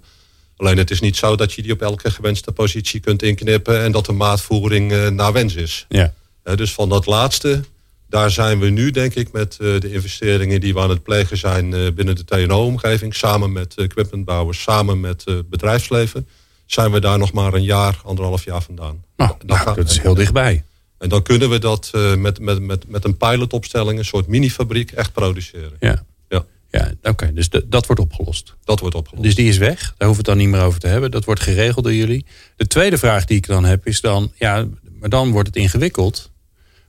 Alleen 0.55 0.77
het 0.77 0.91
is 0.91 0.99
niet 0.99 1.15
zo 1.15 1.35
dat 1.35 1.53
je 1.53 1.61
die 1.61 1.71
op 1.71 1.81
elke 1.81 2.11
gewenste 2.11 2.51
positie 2.51 2.99
kunt 2.99 3.23
inknippen 3.23 3.83
en 3.83 3.91
dat 3.91 4.05
de 4.05 4.11
maatvoering 4.11 4.91
uh, 4.91 5.07
naar 5.07 5.33
wens 5.33 5.55
is. 5.55 5.85
Ja. 5.89 6.13
dus 6.55 6.73
van 6.73 6.89
dat 6.89 7.05
laatste, 7.05 7.63
daar 8.09 8.31
zijn 8.31 8.59
we 8.59 8.69
nu 8.69 8.91
denk 8.91 9.15
ik 9.15 9.31
met 9.31 9.55
de 9.57 9.91
investeringen 9.91 10.61
die 10.61 10.73
we 10.73 10.79
aan 10.79 10.89
het 10.89 11.03
plegen 11.03 11.37
zijn 11.37 11.93
binnen 11.95 12.15
de 12.15 12.25
TNO-omgeving, 12.25 13.15
samen 13.15 13.51
met 13.51 13.75
equipmentbouwers, 13.75 14.61
samen 14.61 14.99
met 14.99 15.23
bedrijfsleven 15.49 16.27
zijn 16.67 16.91
we 16.91 16.99
daar 16.99 17.17
nog 17.17 17.33
maar 17.33 17.53
een 17.53 17.63
jaar, 17.63 17.99
anderhalf 18.03 18.43
jaar 18.43 18.61
vandaan. 18.61 19.03
Nou, 19.17 19.31
nou 19.45 19.59
gaat, 19.59 19.75
dat 19.75 19.89
is 19.89 19.99
heel 19.99 20.13
dichtbij. 20.13 20.63
En 20.97 21.09
dan 21.09 21.23
kunnen 21.23 21.49
we 21.49 21.59
dat 21.59 21.91
uh, 21.95 22.15
met, 22.15 22.39
met, 22.39 22.59
met, 22.59 22.87
met 22.87 23.05
een 23.05 23.17
pilotopstelling, 23.17 23.99
een 23.99 24.05
soort 24.05 24.27
minifabriek, 24.27 24.91
echt 24.91 25.13
produceren. 25.13 25.77
Ja. 25.79 26.03
Ja, 26.29 26.45
ja 26.71 27.09
oké. 27.09 27.33
Dus 27.33 27.49
de, 27.49 27.67
dat 27.67 27.85
wordt 27.85 28.01
opgelost. 28.01 28.55
Dat 28.63 28.79
wordt 28.79 28.95
opgelost. 28.95 29.23
Dus 29.23 29.35
die 29.35 29.47
is 29.47 29.57
weg. 29.57 29.79
Daar 29.79 30.07
hoeven 30.07 30.07
we 30.07 30.15
het 30.15 30.25
dan 30.25 30.37
niet 30.37 30.47
meer 30.47 30.61
over 30.61 30.79
te 30.79 30.87
hebben. 30.87 31.11
Dat 31.11 31.25
wordt 31.25 31.41
geregeld 31.41 31.83
door 31.83 31.93
jullie. 31.93 32.25
De 32.55 32.67
tweede 32.67 32.97
vraag 32.97 33.25
die 33.25 33.37
ik 33.37 33.47
dan 33.47 33.65
heb 33.65 33.87
is 33.87 34.01
dan, 34.01 34.31
ja, 34.35 34.67
maar 34.99 35.09
dan 35.09 35.31
wordt 35.31 35.47
het 35.47 35.57
ingewikkeld. 35.57 36.31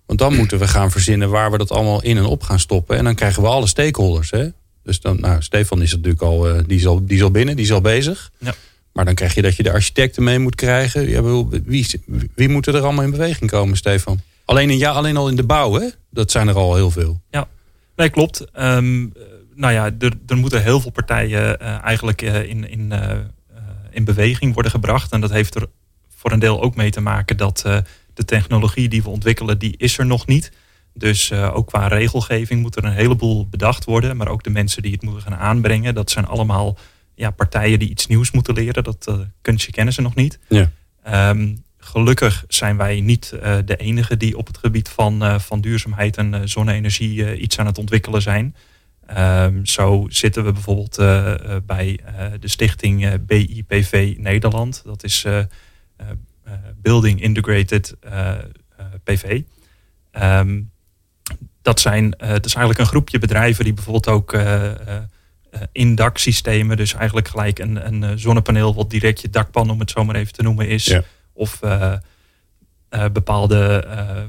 Want 0.06 0.18
dan 0.18 0.34
moeten 0.36 0.58
we 0.58 0.68
gaan 0.68 0.90
verzinnen 0.90 1.30
waar 1.30 1.50
we 1.50 1.58
dat 1.58 1.70
allemaal 1.70 2.02
in 2.02 2.16
en 2.16 2.24
op 2.24 2.42
gaan 2.42 2.60
stoppen. 2.60 2.96
En 2.96 3.04
dan 3.04 3.14
krijgen 3.14 3.42
we 3.42 3.48
alle 3.48 3.66
stakeholders. 3.66 4.30
Hè? 4.30 4.48
Dus 4.82 5.00
dan, 5.00 5.20
nou, 5.20 5.42
Stefan 5.42 5.82
is 5.82 5.92
natuurlijk 5.92 6.22
al, 6.22 6.48
uh, 6.48 6.60
die, 6.66 6.78
is 6.78 6.86
al, 6.86 7.06
die 7.06 7.16
is 7.16 7.22
al 7.22 7.30
binnen, 7.30 7.56
die 7.56 7.64
is 7.64 7.72
al 7.72 7.80
bezig. 7.80 8.30
Ja. 8.38 8.54
Maar 8.92 9.04
dan 9.04 9.14
krijg 9.14 9.34
je 9.34 9.42
dat 9.42 9.56
je 9.56 9.62
de 9.62 9.72
architecten 9.72 10.22
mee 10.22 10.38
moet 10.38 10.54
krijgen. 10.54 11.24
Wie, 11.64 11.86
wie 12.34 12.48
moet 12.48 12.66
er 12.66 12.80
allemaal 12.80 13.04
in 13.04 13.10
beweging 13.10 13.50
komen, 13.50 13.76
Stefan? 13.76 14.20
Alleen, 14.44 14.70
in, 14.70 14.78
ja, 14.78 14.90
alleen 14.90 15.16
al 15.16 15.28
in 15.28 15.36
de 15.36 15.44
bouw, 15.44 15.72
hè? 15.72 15.88
Dat 16.10 16.30
zijn 16.30 16.48
er 16.48 16.54
al 16.54 16.74
heel 16.74 16.90
veel. 16.90 17.20
Ja, 17.30 17.48
nee, 17.96 18.08
klopt. 18.08 18.44
Um, 18.60 19.12
nou 19.54 19.72
ja, 19.72 19.90
er, 19.98 20.12
er 20.26 20.36
moeten 20.36 20.62
heel 20.62 20.80
veel 20.80 20.90
partijen 20.90 21.58
uh, 21.62 21.84
eigenlijk 21.84 22.22
uh, 22.22 22.42
in, 22.42 22.70
in, 22.70 22.92
in 23.90 24.04
beweging 24.04 24.54
worden 24.54 24.72
gebracht. 24.72 25.12
En 25.12 25.20
dat 25.20 25.30
heeft 25.30 25.54
er 25.54 25.66
voor 26.16 26.32
een 26.32 26.38
deel 26.38 26.62
ook 26.62 26.76
mee 26.76 26.90
te 26.90 27.00
maken 27.00 27.36
dat 27.36 27.64
de 28.14 28.24
technologie 28.24 28.88
die 28.88 29.02
we 29.02 29.08
ontwikkelen, 29.08 29.58
die 29.58 29.74
is 29.76 29.98
er 29.98 30.06
nog 30.06 30.26
niet. 30.26 30.52
Dus 30.94 31.32
ook 31.32 31.66
qua 31.66 31.86
regelgeving 31.86 32.60
moet 32.62 32.76
er 32.76 32.84
een 32.84 32.92
heleboel 32.92 33.48
bedacht 33.48 33.84
worden. 33.84 34.16
Maar 34.16 34.28
ook 34.28 34.42
de 34.42 34.50
mensen 34.50 34.82
die 34.82 34.92
het 34.92 35.02
moeten 35.02 35.22
gaan 35.22 35.36
aanbrengen, 35.36 35.94
dat 35.94 36.10
zijn 36.10 36.26
allemaal 36.26 36.78
ja, 37.18 37.30
partijen 37.30 37.78
die 37.78 37.90
iets 37.90 38.06
nieuws 38.06 38.30
moeten 38.30 38.54
leren. 38.54 38.84
Dat 38.84 39.06
uh, 39.08 39.18
kunstje 39.42 39.72
kennen 39.72 39.94
ze 39.94 40.02
nog 40.02 40.14
niet. 40.14 40.38
Ja. 40.48 40.70
Um, 41.30 41.64
gelukkig 41.78 42.44
zijn 42.48 42.76
wij 42.76 43.00
niet 43.00 43.32
uh, 43.34 43.56
de 43.64 43.76
enige 43.76 44.16
die 44.16 44.36
op 44.36 44.46
het 44.46 44.58
gebied 44.58 44.88
van, 44.88 45.22
uh, 45.22 45.38
van 45.38 45.60
duurzaamheid 45.60 46.16
en 46.16 46.48
zonne-energie 46.48 47.38
iets 47.38 47.58
aan 47.58 47.66
het 47.66 47.78
ontwikkelen 47.78 48.22
zijn. 48.22 48.54
Um, 49.18 49.66
zo 49.66 50.06
zitten 50.08 50.44
we 50.44 50.52
bijvoorbeeld 50.52 50.96
bij 51.66 52.00
de 52.40 52.48
stichting 52.48 53.24
BIPV 53.26 54.14
Nederland. 54.18 54.82
Dat 54.84 55.04
is 55.04 55.26
Building 56.76 57.22
Integrated 57.22 57.96
PV. 59.04 59.42
Um, 60.12 60.70
dat, 61.62 61.80
zijn, 61.80 62.10
dat 62.10 62.46
is 62.46 62.54
eigenlijk 62.54 62.78
een 62.78 62.86
groepje 62.86 63.18
bedrijven 63.18 63.64
die 63.64 63.74
bijvoorbeeld 63.74 64.08
ook 64.08 64.32
uh, 65.58 65.66
in 65.72 65.94
daksystemen. 65.94 66.76
Dus 66.76 66.94
eigenlijk 66.94 67.28
gelijk 67.28 67.58
een, 67.58 67.86
een 67.86 68.02
eh, 68.04 68.10
zonnepaneel 68.14 68.74
wat 68.74 68.90
direct 68.90 69.20
je 69.20 69.30
dakpan, 69.30 69.70
om 69.70 69.80
het 69.80 69.90
zo 69.90 70.04
maar 70.04 70.14
even 70.14 70.32
te 70.32 70.42
noemen, 70.42 70.68
is. 70.68 70.98
Of 71.32 71.60
uh, 71.64 71.94
bepaalde 73.12 73.86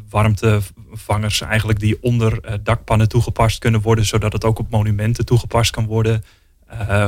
warmtevangers 0.09 1.41
eigenlijk 1.41 1.79
die 1.79 1.97
onder 2.01 2.59
dakpannen 2.63 3.09
toegepast 3.09 3.59
kunnen 3.59 3.81
worden, 3.81 4.05
zodat 4.05 4.33
het 4.33 4.43
ook 4.43 4.59
op 4.59 4.69
monumenten 4.69 5.25
toegepast 5.25 5.71
kan 5.71 5.85
worden. 5.85 6.23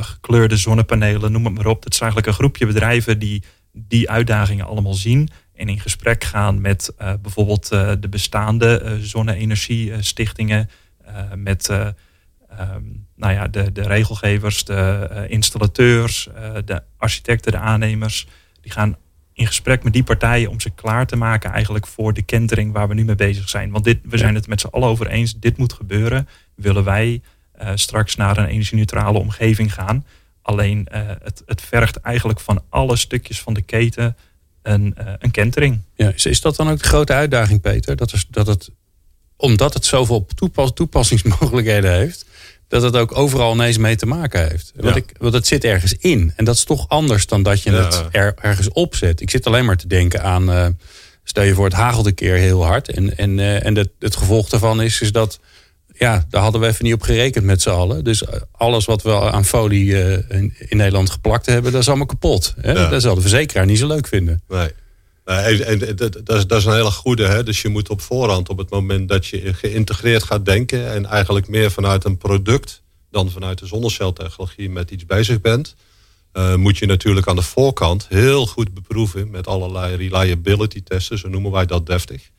gekleurde 0.01 0.57
zonnepanelen, 0.57 1.31
noem 1.31 1.45
het 1.45 1.53
maar 1.53 1.65
op. 1.65 1.83
Het 1.83 1.93
is 1.93 1.99
eigenlijk 1.99 2.29
een 2.31 2.37
groepje 2.37 2.65
bedrijven 2.65 3.19
die 3.19 3.43
die 3.73 4.09
uitdagingen 4.09 4.65
allemaal 4.65 4.93
zien 4.93 5.29
en 5.53 5.69
in 5.69 5.79
gesprek 5.79 6.23
gaan 6.23 6.61
met 6.61 6.93
bijvoorbeeld 7.21 7.69
de 7.69 8.09
bestaande 8.09 8.97
zonne-energie-stichtingen, 9.01 10.69
met 11.35 11.69
um, 12.59 13.07
nou 13.21 13.33
ja, 13.33 13.47
de, 13.47 13.71
de 13.71 13.81
regelgevers, 13.81 14.63
de 14.63 15.09
uh, 15.11 15.29
installateurs, 15.29 16.27
uh, 16.35 16.53
de 16.65 16.83
architecten, 16.97 17.51
de 17.51 17.57
aannemers. 17.57 18.27
Die 18.61 18.71
gaan 18.71 18.97
in 19.33 19.47
gesprek 19.47 19.83
met 19.83 19.93
die 19.93 20.03
partijen 20.03 20.49
om 20.49 20.59
ze 20.59 20.69
klaar 20.69 21.05
te 21.07 21.15
maken 21.15 21.51
eigenlijk 21.51 21.87
voor 21.87 22.13
de 22.13 22.21
kentering 22.21 22.73
waar 22.73 22.87
we 22.87 22.93
nu 22.93 23.05
mee 23.05 23.15
bezig 23.15 23.49
zijn. 23.49 23.71
Want 23.71 23.83
dit, 23.83 23.99
we 24.03 24.17
zijn 24.17 24.35
het 24.35 24.47
met 24.47 24.61
z'n 24.61 24.67
allen 24.67 24.87
over 24.87 25.07
eens, 25.07 25.39
dit 25.39 25.57
moet 25.57 25.73
gebeuren. 25.73 26.27
Willen 26.55 26.83
wij 26.83 27.21
uh, 27.61 27.71
straks 27.75 28.15
naar 28.15 28.37
een 28.37 28.45
energie-neutrale 28.45 29.19
omgeving 29.19 29.73
gaan. 29.73 30.05
Alleen 30.41 30.87
het, 31.23 31.43
het 31.45 31.61
vergt 31.61 31.97
eigenlijk 31.97 32.39
van 32.39 32.63
alle 32.69 32.95
stukjes 32.95 33.41
van 33.41 33.53
de 33.53 33.61
keten 33.61 34.17
een, 34.61 34.95
een 35.19 35.31
kentering. 35.31 35.81
Ja, 35.95 36.11
is, 36.13 36.25
is 36.25 36.41
dat 36.41 36.55
dan 36.55 36.69
ook 36.69 36.77
de 36.81 36.87
grote 36.87 37.13
uitdaging, 37.13 37.61
Peter? 37.61 37.95
Dat, 37.95 38.13
is, 38.13 38.27
dat 38.29 38.47
het, 38.47 38.69
omdat 39.35 39.73
het 39.73 39.85
zoveel 39.85 40.25
toepas, 40.35 40.73
toepassingsmogelijkheden 40.73 41.91
heeft, 41.91 42.25
dat 42.71 42.81
het 42.81 42.95
ook 42.95 43.17
overal 43.17 43.53
ineens 43.53 43.77
mee 43.77 43.95
te 43.95 44.05
maken 44.05 44.49
heeft. 44.49 44.71
Want, 44.75 44.95
ik, 44.95 45.11
want 45.17 45.33
het 45.33 45.47
zit 45.47 45.63
ergens 45.63 45.93
in. 45.93 46.33
En 46.35 46.45
dat 46.45 46.55
is 46.55 46.63
toch 46.63 46.89
anders 46.89 47.27
dan 47.27 47.43
dat 47.43 47.63
je 47.63 47.71
het 47.71 48.03
er, 48.11 48.33
ergens 48.41 48.69
opzet. 48.69 49.21
Ik 49.21 49.29
zit 49.29 49.47
alleen 49.47 49.65
maar 49.65 49.77
te 49.77 49.87
denken 49.87 50.23
aan... 50.23 50.49
Uh, 50.49 50.67
stel 51.23 51.43
je 51.43 51.53
voor, 51.53 51.65
het 51.65 51.73
hagelt 51.73 52.05
een 52.05 52.13
keer 52.13 52.35
heel 52.35 52.65
hard. 52.65 52.91
En, 52.91 53.17
en, 53.17 53.37
uh, 53.37 53.65
en 53.65 53.75
het, 53.75 53.89
het 53.99 54.15
gevolg 54.15 54.49
daarvan 54.49 54.81
is, 54.81 55.01
is 55.01 55.11
dat... 55.11 55.39
Ja, 55.93 56.25
daar 56.29 56.41
hadden 56.41 56.61
we 56.61 56.67
even 56.67 56.85
niet 56.85 56.93
op 56.93 57.01
gerekend 57.01 57.45
met 57.45 57.61
z'n 57.61 57.69
allen. 57.69 58.03
Dus 58.03 58.23
eh, 58.25 58.41
alles 58.51 58.85
wat 58.85 59.01
we 59.01 59.31
aan 59.31 59.45
folie 59.45 59.85
uh, 59.85 60.11
in, 60.11 60.53
in, 60.57 60.77
Nederland 60.77 61.09
geplakt 61.09 61.45
hebben... 61.45 61.71
dat 61.71 61.81
is 61.81 61.87
allemaal 61.87 62.05
kapot. 62.05 62.53
Hè? 62.61 62.89
Dat 62.89 63.01
zal 63.01 63.15
de 63.15 63.21
verzekeraar 63.21 63.65
niet 63.65 63.79
zo 63.79 63.87
leuk 63.87 64.07
vinden. 64.07 64.41
Nee. 64.47 64.69
En, 65.23 65.65
en, 65.65 65.95
dat, 65.95 66.35
is, 66.35 66.47
dat 66.47 66.57
is 66.57 66.65
een 66.65 66.73
hele 66.73 66.91
goede. 66.91 67.27
Hè? 67.27 67.43
Dus 67.43 67.61
je 67.61 67.69
moet 67.69 67.89
op 67.89 68.01
voorhand, 68.01 68.49
op 68.49 68.57
het 68.57 68.69
moment 68.69 69.09
dat 69.09 69.27
je 69.27 69.53
geïntegreerd 69.53 70.23
gaat 70.23 70.45
denken... 70.45 70.91
en 70.91 71.05
eigenlijk 71.05 71.47
meer 71.47 71.71
vanuit 71.71 72.03
een 72.03 72.17
product 72.17 72.81
dan 73.11 73.31
vanuit 73.31 73.59
de 73.59 73.65
zonneceltechnologie 73.65 74.69
met 74.69 74.91
iets 74.91 75.05
bezig 75.05 75.41
bent... 75.41 75.75
Uh, 76.33 76.55
moet 76.55 76.77
je 76.77 76.85
natuurlijk 76.85 77.27
aan 77.27 77.35
de 77.35 77.41
voorkant 77.41 78.07
heel 78.09 78.47
goed 78.47 78.73
beproeven... 78.73 79.29
met 79.29 79.47
allerlei 79.47 79.95
reliability 79.95 80.83
testen, 80.83 81.17
zo 81.17 81.29
noemen 81.29 81.51
wij 81.51 81.65
dat 81.65 81.85
deftig. 81.85 82.29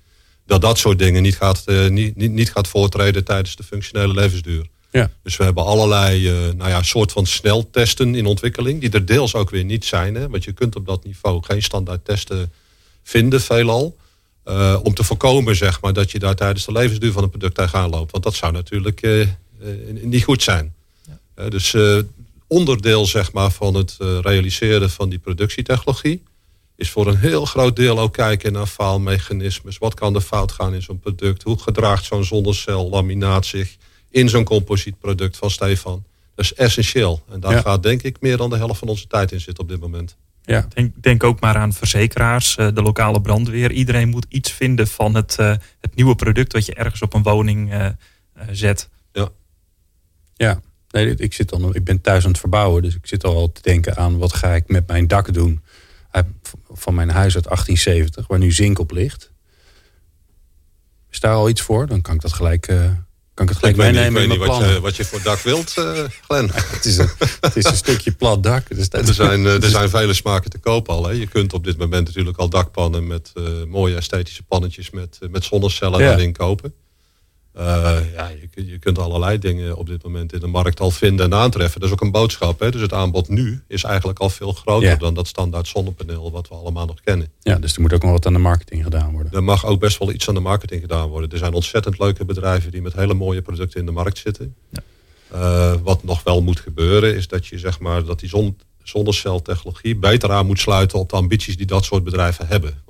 Dat 0.47 0.61
dat 0.61 0.79
soort 0.79 0.99
dingen 0.99 1.23
niet 1.23 1.37
gaat, 1.37 1.62
uh, 1.66 1.88
niet, 1.88 2.16
niet, 2.16 2.31
niet 2.31 2.51
gaat 2.51 2.68
voortreden 2.68 3.25
tijdens 3.25 3.57
de 3.57 3.62
functionele 3.62 4.14
levensduur. 4.14 4.66
Ja. 4.90 5.11
Dus 5.23 5.37
we 5.37 5.45
hebben 5.45 5.64
allerlei 5.64 6.31
uh, 6.31 6.53
nou 6.55 6.71
ja, 6.71 6.83
soort 6.83 7.12
van 7.12 7.27
sneltesten 7.27 8.14
in 8.14 8.27
ontwikkeling... 8.27 8.81
die 8.81 8.90
er 8.90 9.07
deels 9.07 9.35
ook 9.35 9.51
weer 9.51 9.64
niet 9.64 9.85
zijn. 9.85 10.14
Hè? 10.14 10.29
Want 10.29 10.45
je 10.45 10.53
kunt 10.53 10.77
op 10.77 10.87
dat 10.87 11.05
niveau 11.05 11.42
geen 11.42 11.62
standaard 11.62 12.05
testen 12.05 12.53
vinden 13.03 13.41
veelal. 13.41 13.97
Uh, 14.45 14.79
om 14.83 14.95
te 14.95 15.05
voorkomen 15.05 15.57
zeg 15.57 15.81
maar, 15.81 15.93
dat 15.93 16.11
je 16.11 16.19
daar 16.19 16.35
tijdens 16.35 16.65
de 16.65 16.73
levensduur 16.73 17.12
van 17.12 17.23
een 17.23 17.31
product 17.31 17.55
tegenaan 17.55 17.91
loopt. 17.91 18.11
Want 18.11 18.25
dat 18.25 18.35
zou 18.35 18.53
natuurlijk 18.53 19.03
uh, 19.03 19.27
niet 20.03 20.25
goed 20.25 20.43
zijn. 20.43 20.75
Ja. 21.37 21.49
dus 21.49 21.77
onderdeel 22.47 23.07
zeg 23.07 23.33
maar, 23.33 23.51
van 23.51 23.75
het 23.75 23.97
realiseren 23.99 24.91
van 24.91 25.09
die 25.09 25.19
productietechnologie 25.19 26.23
is 26.83 26.91
voor 26.91 27.07
een 27.07 27.17
heel 27.17 27.45
groot 27.45 27.77
deel 27.77 27.99
ook 27.99 28.12
kijken 28.12 28.53
naar 28.53 28.67
faalmechanismes. 28.67 29.79
Wat 29.79 29.95
kan 29.95 30.15
er 30.15 30.21
fout 30.21 30.53
gaan 30.53 30.75
in 30.75 30.83
zo'n 30.83 30.99
product? 30.99 31.43
Hoe 31.43 31.59
gedraagt 31.59 32.05
zo'n 32.05 32.25
zonnecel 32.25 32.88
laminaat 32.88 33.47
zich 33.47 33.77
in 34.11 34.29
zo'n 34.29 34.45
composietproduct 34.45 35.37
van 35.37 35.51
Stefan? 35.51 36.05
Dat 36.35 36.45
is 36.45 36.55
essentieel. 36.55 37.23
En 37.31 37.41
daar 37.41 37.62
gaat 37.62 37.83
denk 37.83 38.03
ik 38.03 38.21
meer 38.21 38.37
dan 38.37 38.51
de 38.51 38.57
helft 38.57 38.79
van 38.79 38.88
onze 38.88 39.07
tijd 39.07 39.33
in 39.33 39.41
zitten 39.41 39.62
op 39.62 39.69
dit 39.71 39.81
moment. 39.81 40.17
Ja. 40.45 40.67
Denk, 40.69 41.03
denk 41.03 41.25
ook 41.25 41.41
maar 41.41 41.57
aan 41.57 41.73
verzekeraars, 41.73 42.57
eh, 42.57 42.69
de 42.75 42.83
lokale 42.83 43.21
brandweer. 43.21 43.73
Iedereen 43.73 44.09
moet 44.09 44.27
iets 44.29 44.53
vinden 44.53 44.89
van 44.89 45.15
het, 45.15 45.37
uh, 45.41 45.55
het 45.81 45.95
nieuwe 45.95 46.15
product 46.15 46.53
wat 46.53 46.67
je 46.67 46.75
ergens 46.75 47.03
op 47.03 47.15
een 47.15 47.23
woning 47.23 47.73
uh, 47.73 47.89
zet. 48.51 48.89
Ja. 49.13 49.29
Ja. 50.35 50.61
Nee, 50.89 51.15
ik, 51.15 51.33
zit 51.33 51.49
dan, 51.49 51.75
ik 51.75 51.85
ben 51.85 52.01
thuis 52.01 52.25
aan 52.25 52.31
het 52.31 52.41
verbouwen, 52.41 52.83
dus 52.83 52.95
ik 52.95 53.07
zit 53.07 53.25
al 53.25 53.53
te 53.53 53.63
denken 53.63 53.97
aan 53.97 54.19
wat 54.19 54.35
ga 54.35 54.55
ik 54.55 54.69
met 54.69 54.87
mijn 54.87 55.07
dak 55.07 55.33
doen 55.33 55.63
van 56.73 56.95
mijn 56.95 57.11
huis 57.11 57.35
uit 57.35 57.45
1870, 57.45 58.27
waar 58.27 58.39
nu 58.39 58.53
zink 58.53 58.79
op 58.79 58.91
ligt. 58.91 59.33
Is 61.11 61.21
daar 61.21 61.35
al 61.35 61.49
iets 61.49 61.61
voor? 61.61 61.87
Dan 61.87 62.01
kan 62.01 62.15
ik 62.15 62.21
dat 62.21 62.33
gelijk, 62.33 62.69
uh, 62.69 62.91
kan 63.47 63.57
ik 63.57 63.63
het 63.63 63.77
gelijk 63.77 63.95
meenemen 63.95 64.23
in 64.23 64.29
mijn 64.29 64.41
Wat 64.41 64.59
je, 64.59 64.81
wat 64.81 64.97
je 64.97 65.05
voor 65.05 65.23
dak 65.23 65.39
wilt, 65.39 65.75
uh, 65.79 65.99
Glenn. 66.27 66.51
het, 66.77 66.85
is 66.85 66.97
een, 66.97 67.11
het 67.41 67.57
is 67.57 67.65
een 67.65 67.77
stukje 67.77 68.13
plat 68.13 68.43
dak. 68.43 68.77
Dus 68.77 68.89
er, 68.89 69.15
zijn, 69.15 69.41
uh, 69.41 69.63
er 69.63 69.71
zijn 69.71 69.91
vele 69.91 70.15
smaken 70.15 70.51
te 70.51 70.59
koop 70.59 70.89
al. 70.89 71.07
Hè. 71.07 71.13
Je 71.13 71.27
kunt 71.27 71.53
op 71.53 71.65
dit 71.65 71.79
moment 71.79 72.07
natuurlijk 72.07 72.39
al 72.39 72.49
dakpannen 72.49 73.07
met 73.07 73.33
mooie 73.69 73.97
esthetische 73.97 74.43
pannetjes 74.43 74.91
met, 74.91 75.19
met 75.31 75.45
zonnecellen 75.45 76.01
ja. 76.01 76.13
erin 76.13 76.33
kopen. 76.33 76.75
Uh, 77.59 77.99
ja, 78.15 78.29
je, 78.29 78.67
je, 78.67 78.79
kunt 78.79 78.99
allerlei 78.99 79.38
dingen 79.38 79.77
op 79.77 79.87
dit 79.87 80.03
moment 80.03 80.33
in 80.33 80.41
de 80.41 80.47
markt 80.47 80.81
al 80.81 80.91
vinden 80.91 81.27
en 81.27 81.38
aantreffen. 81.38 81.81
Dat 81.81 81.88
is 81.88 81.95
ook 81.95 82.01
een 82.01 82.11
boodschap. 82.11 82.61
Hè? 82.61 82.71
Dus 82.71 82.81
het 82.81 82.93
aanbod 82.93 83.29
nu 83.29 83.62
is 83.69 83.85
eigenlijk 83.85 84.19
al 84.19 84.31
veel 84.31 84.53
groter 84.53 84.99
dan 84.99 85.15
dat 85.15 85.27
standaard 85.27 85.69
zonnepaneel 85.69 86.31
wat 86.31 86.49
we 86.49 86.55
allemaal 86.55 86.87
nog 86.87 87.01
kennen. 87.01 87.29
Ja, 87.41 87.59
dus 87.59 87.75
er 87.75 87.81
moet 87.81 87.93
ook 87.93 88.03
nog 88.03 88.11
wat 88.11 88.27
aan 88.27 88.33
de 88.33 88.38
marketing 88.38 88.83
gedaan 88.83 89.12
worden. 89.12 89.33
Er 89.33 89.45
mag 89.45 89.67
ook 89.67 89.81
best 89.81 89.99
wel 89.99 90.12
iets 90.12 90.29
aan 90.29 90.35
de 90.35 90.41
marketing 90.41 90.81
gedaan 90.81 91.09
worden. 91.09 91.31
Er 91.31 91.38
zijn 91.38 91.53
ontzettend 91.53 91.99
leuke 91.99 92.25
bedrijven 92.25 92.71
die 92.71 92.83
met 92.83 92.93
hele 92.93 93.15
mooie 93.15 93.43
producten 93.43 93.81
in 93.81 93.87
de 93.87 93.93
markt 93.93 94.19
zitten. 94.19 94.55
Ja. 94.71 94.83
Uh, 95.35 95.75
wat 95.83 96.05
nog 96.05 96.23
wel 96.23 96.43
moet 96.43 96.61
gebeuren 96.61 97.15
is 97.15 97.29
dat 97.29 97.47
je 97.47 97.59
zeg 97.59 97.81
maar 97.81 98.05
dat 98.05 98.21
die 98.21 98.29
zon, 98.29 98.59
zonneceltechnologie 98.83 99.97
beter 99.97 100.33
aan 100.33 100.47
moet 100.47 100.61
sluiten 100.61 100.99
op 100.99 101.09
de 101.09 101.17
ambities 101.17 101.57
die 101.57 101.67
dat 101.67 101.85
soort 101.85 102.05
bedrijven 102.05 102.47
hebben 102.47 102.83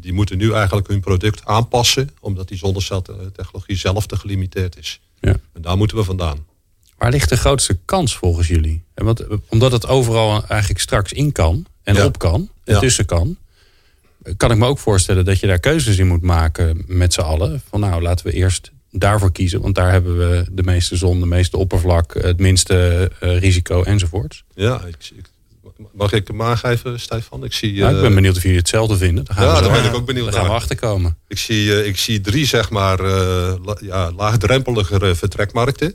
die 0.00 0.12
moeten 0.12 0.38
nu 0.38 0.52
eigenlijk 0.52 0.88
hun 0.88 1.00
product 1.00 1.44
aanpassen, 1.44 2.10
omdat 2.20 2.48
die 2.48 2.58
zonneceltechnologie 2.58 3.76
zelf 3.76 4.06
te 4.06 4.16
gelimiteerd 4.16 4.78
is. 4.78 5.00
Ja. 5.20 5.36
En 5.52 5.62
daar 5.62 5.76
moeten 5.76 5.96
we 5.96 6.04
vandaan. 6.04 6.46
Waar 6.98 7.10
ligt 7.10 7.28
de 7.28 7.36
grootste 7.36 7.78
kans 7.84 8.16
volgens 8.16 8.48
jullie? 8.48 8.82
Want, 8.94 9.24
omdat 9.48 9.72
het 9.72 9.86
overal 9.86 10.44
eigenlijk 10.48 10.80
straks 10.80 11.12
in 11.12 11.32
kan 11.32 11.66
en 11.82 12.04
op 12.04 12.18
kan 12.18 12.50
en 12.64 12.80
tussen 12.80 13.06
kan, 13.06 13.36
kan 14.36 14.50
ik 14.50 14.58
me 14.58 14.66
ook 14.66 14.78
voorstellen 14.78 15.24
dat 15.24 15.40
je 15.40 15.46
daar 15.46 15.58
keuzes 15.58 15.98
in 15.98 16.06
moet 16.06 16.22
maken 16.22 16.84
met 16.86 17.12
z'n 17.12 17.20
allen. 17.20 17.62
Van 17.68 17.80
nou, 17.80 18.02
laten 18.02 18.26
we 18.26 18.32
eerst 18.32 18.70
daarvoor 18.90 19.32
kiezen, 19.32 19.60
want 19.60 19.74
daar 19.74 19.92
hebben 19.92 20.18
we 20.18 20.46
de 20.52 20.62
meeste 20.62 20.96
zon, 20.96 21.20
de 21.20 21.26
meeste 21.26 21.56
oppervlak, 21.56 22.14
het 22.14 22.38
minste 22.38 23.10
uh, 23.22 23.38
risico 23.38 23.82
enzovoorts. 23.82 24.44
Ja, 24.54 24.84
ik, 24.84 25.10
ik, 25.16 25.30
Mag 25.92 26.12
ik 26.12 26.28
hem 26.28 26.42
aangeven, 26.42 27.00
Stefan? 27.00 27.44
Ik, 27.44 27.52
zie, 27.52 27.72
ik 27.72 27.80
ben 27.80 28.04
eh, 28.04 28.14
benieuwd 28.14 28.36
of 28.36 28.42
jullie 28.42 28.58
hetzelfde 28.58 28.96
vinden. 28.96 29.24
Dan 29.24 29.36
gaan 29.36 29.44
ja, 29.44 29.60
daar 29.60 29.72
ben 29.72 29.84
ik 29.84 29.94
ook 29.94 30.06
benieuwd 30.06 30.24
naar. 30.24 30.34
gaan 30.34 30.44
we 30.44 30.50
achterkomen. 30.50 31.18
Ik 31.28 31.38
zie, 31.38 31.80
eh, 31.80 31.86
ik 31.86 31.96
zie 31.96 32.20
drie 32.20 32.46
zeg 32.46 32.70
maar, 32.70 33.00
uh, 33.00 33.52
ja, 33.80 34.12
laagdrempelige 34.12 35.14
vertrekmarkten. 35.14 35.94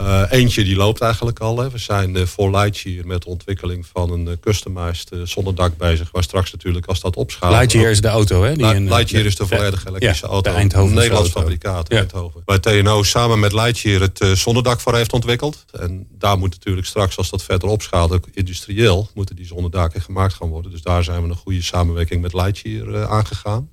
Uh, 0.00 0.22
eentje 0.28 0.64
die 0.64 0.76
loopt 0.76 1.00
eigenlijk 1.00 1.38
al. 1.38 1.58
Hè. 1.58 1.70
We 1.70 1.78
zijn 1.78 2.16
uh, 2.16 2.26
voor 2.26 2.50
Lightyear 2.50 3.06
met 3.06 3.22
de 3.22 3.28
ontwikkeling 3.28 3.86
van 3.86 4.10
een 4.10 4.26
uh, 4.26 4.32
customized 4.40 5.10
zonnedak 5.24 5.76
bezig. 5.76 6.10
Waar 6.10 6.22
straks 6.22 6.52
natuurlijk 6.52 6.86
als 6.86 7.00
dat 7.00 7.16
opschaalt... 7.16 7.54
Lightyear 7.54 7.90
is 7.90 8.00
de 8.00 8.08
auto 8.08 8.42
hè? 8.42 8.56
Die 8.56 8.80
Lightyear 8.80 9.24
is 9.24 9.36
de 9.36 9.46
volledige 9.46 9.88
elektrische 9.88 10.26
ja, 10.26 10.32
auto. 10.32 10.54
Een 10.54 10.94
Nederlands 10.94 11.30
fabrikaat, 11.30 11.92
ja. 11.92 11.98
Eindhoven. 11.98 12.42
Waar 12.44 12.60
TNO 12.60 13.02
samen 13.02 13.40
met 13.40 13.52
Lightyear 13.52 14.00
het 14.00 14.38
zonnedak 14.38 14.80
voor 14.80 14.94
heeft 14.94 15.12
ontwikkeld. 15.12 15.64
En 15.80 16.06
daar 16.10 16.38
moet 16.38 16.50
natuurlijk 16.50 16.86
straks 16.86 17.16
als 17.16 17.30
dat 17.30 17.42
verder 17.42 17.68
opschaalt... 17.68 18.12
ook 18.12 18.26
industrieel 18.32 19.08
moeten 19.14 19.36
die 19.36 19.46
zonnedaken 19.46 20.00
gemaakt 20.00 20.34
gaan 20.34 20.48
worden. 20.48 20.70
Dus 20.70 20.82
daar 20.82 21.04
zijn 21.04 21.22
we 21.22 21.28
een 21.28 21.36
goede 21.36 21.62
samenwerking 21.62 22.22
met 22.22 22.32
Lightyear 22.32 23.06
aangegaan. 23.06 23.70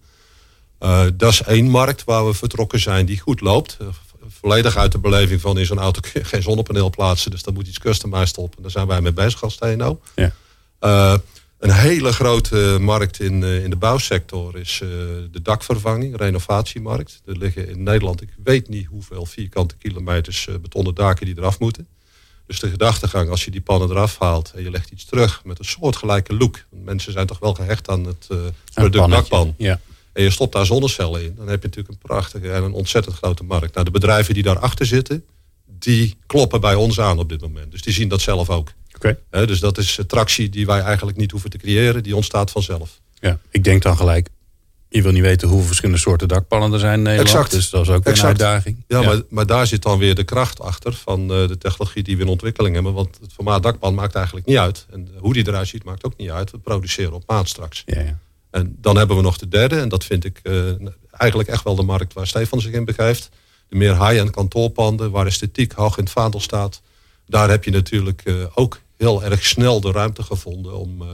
dat 1.17 1.31
is 1.31 1.41
één 1.41 1.69
markt 1.69 2.03
waar 2.03 2.25
we 2.25 2.33
vertrokken 2.33 2.79
zijn 2.79 3.05
die 3.05 3.19
goed 3.19 3.41
loopt 3.41 3.77
volledig 4.45 4.77
uit 4.77 4.91
de 4.91 4.97
beleving 4.99 5.41
van 5.41 5.60
in 5.60 5.65
zo'n 5.65 5.79
auto 5.79 5.99
kun 6.01 6.12
je 6.13 6.23
geen 6.23 6.41
zonnepaneel 6.41 6.89
plaatsen. 6.89 7.31
Dus 7.31 7.43
daar 7.43 7.53
moet 7.53 7.67
iets 7.67 7.79
customized 7.79 8.38
op. 8.38 8.55
En 8.55 8.62
daar 8.62 8.71
zijn 8.71 8.88
wij 8.88 9.01
mee 9.01 9.13
bezig 9.13 9.43
als 9.43 9.55
TNO. 9.55 10.01
Ja. 10.15 10.31
Uh, 10.81 11.17
een 11.60 11.71
hele 11.71 12.13
grote 12.13 12.77
markt 12.81 13.19
in, 13.19 13.41
uh, 13.41 13.63
in 13.63 13.69
de 13.69 13.75
bouwsector 13.75 14.58
is 14.58 14.79
uh, 14.84 14.89
de 15.31 15.41
dakvervanging, 15.41 16.17
renovatiemarkt. 16.17 17.21
Er 17.25 17.38
liggen 17.38 17.69
in 17.69 17.84
Nederland, 17.84 18.21
ik 18.21 18.29
weet 18.43 18.69
niet 18.69 18.86
hoeveel 18.86 19.25
vierkante 19.25 19.75
kilometers 19.75 20.47
betonnen 20.62 20.95
daken 20.95 21.25
die 21.25 21.38
eraf 21.38 21.60
moeten. 21.60 21.88
Dus 22.47 22.60
de 22.60 22.69
gedachtegang, 22.69 23.29
als 23.29 23.45
je 23.45 23.51
die 23.51 23.62
pannen 23.62 23.89
eraf 23.89 24.19
haalt 24.19 24.51
en 24.55 24.63
je 24.63 24.71
legt 24.71 24.91
iets 24.91 25.05
terug 25.05 25.41
met 25.43 25.60
een 25.60 25.65
soortgelijke 25.65 26.36
look. 26.36 26.65
Mensen 26.69 27.12
zijn 27.12 27.27
toch 27.27 27.39
wel 27.39 27.53
gehecht 27.53 27.89
aan 27.89 28.05
het 28.05 28.27
product 28.73 29.10
dakpan. 29.10 29.53
Ja 29.58 29.79
en 30.15 30.23
je 30.23 30.30
stopt 30.30 30.54
daar 30.54 30.65
zonnecellen 30.65 31.23
in, 31.23 31.34
dan 31.36 31.47
heb 31.47 31.62
je 31.62 31.67
natuurlijk 31.67 31.93
een 31.93 32.08
prachtige 32.08 32.51
en 32.51 32.63
een 32.63 32.73
ontzettend 32.73 33.15
grote 33.15 33.43
markt. 33.43 33.73
Nou, 33.73 33.86
de 33.86 33.91
bedrijven 33.91 34.34
die 34.34 34.43
daarachter 34.43 34.86
zitten, 34.86 35.25
die 35.65 36.17
kloppen 36.25 36.62
bij 36.62 36.75
ons 36.75 36.99
aan 36.99 37.19
op 37.19 37.30
dit 37.30 37.41
moment. 37.41 37.71
Dus 37.71 37.82
die 37.82 37.93
zien 37.93 38.08
dat 38.08 38.21
zelf 38.21 38.49
ook. 38.49 38.71
Oké. 38.95 39.17
dus 39.30 39.60
dat 39.60 39.78
is 39.78 39.99
tractie 40.08 40.49
die 40.49 40.65
wij 40.65 40.80
eigenlijk 40.80 41.17
niet 41.17 41.32
hoeven 41.32 41.49
te 41.49 41.58
creëren, 41.58 42.04
die 42.04 42.15
ontstaat 42.15 42.51
vanzelf. 42.51 42.99
Ja, 43.19 43.39
ik 43.49 43.63
denk 43.63 43.82
dan 43.82 43.97
gelijk, 43.97 44.30
je 44.89 45.01
wil 45.01 45.12
niet 45.12 45.21
weten 45.21 45.47
hoeveel 45.47 45.67
verschillende 45.67 46.01
soorten 46.01 46.28
dakpannen 46.28 46.73
er 46.73 46.80
zijn 46.80 46.97
in 46.97 47.01
Nederland. 47.01 47.30
Exact. 47.30 47.51
Dus 47.51 47.69
dat 47.69 47.82
is 47.82 47.89
ook 47.89 48.06
een 48.06 48.21
uitdaging. 48.21 48.84
Ja, 48.88 49.01
Maar, 49.01 49.21
maar 49.30 49.45
daar 49.45 49.67
zit 49.67 49.82
dan 49.82 49.97
weer 49.99 50.15
de 50.15 50.23
kracht 50.23 50.62
achter 50.62 50.93
van 50.93 51.21
uh, 51.21 51.47
de 51.47 51.58
technologie 51.58 52.04
die 52.04 52.17
we 52.17 52.23
in 52.23 52.30
ontwikkeling 52.30 52.75
hebben. 52.75 52.93
Want 52.93 53.17
het 53.21 53.34
formaat 53.34 53.63
dakpan 53.63 53.93
maakt 53.93 54.15
eigenlijk 54.15 54.45
niet 54.45 54.58
uit. 54.58 54.86
En 54.91 55.10
hoe 55.17 55.34
die 55.34 55.47
eruit 55.47 55.67
ziet 55.67 55.84
maakt 55.84 56.06
ook 56.06 56.17
niet 56.17 56.30
uit. 56.30 56.51
We 56.51 56.58
produceren 56.58 57.13
op 57.13 57.23
maat 57.28 57.47
straks. 57.47 57.84
Ja, 57.86 57.99
ja. 57.99 58.19
En 58.56 58.76
dan 58.80 58.98
hebben 58.98 59.15
we 59.15 59.22
nog 59.22 59.38
de 59.38 59.48
derde, 59.48 59.80
en 59.80 59.89
dat 59.89 60.04
vind 60.04 60.26
ik 60.26 60.39
uh, 60.44 60.72
eigenlijk 61.12 61.50
echt 61.50 61.63
wel 61.63 61.76
de 61.76 61.84
markt 61.84 62.13
waar 62.13 62.28
Stefan 62.28 62.62
zich 62.62 62.72
in 62.72 62.86
begeeft. 62.86 63.30
De 63.68 63.76
meer 63.76 64.08
high-end 64.08 64.30
kantoorpanden, 64.30 65.12
waar 65.12 65.26
esthetiek 65.26 65.72
hoog 65.72 65.98
in 65.98 66.04
het 66.04 66.13
vaandel 66.13 66.39
staat. 66.39 66.82
Daar 67.26 67.50
heb 67.50 67.63
je 67.63 67.72
natuurlijk 67.72 68.22
uh, 68.26 68.46
ook 68.54 68.80
heel 68.98 69.24
erg 69.24 69.46
snel 69.46 69.82
de 69.82 69.91
ruimte 69.91 70.24
gevonden 70.24 70.78
om, 70.78 71.02
uh, 71.02 71.08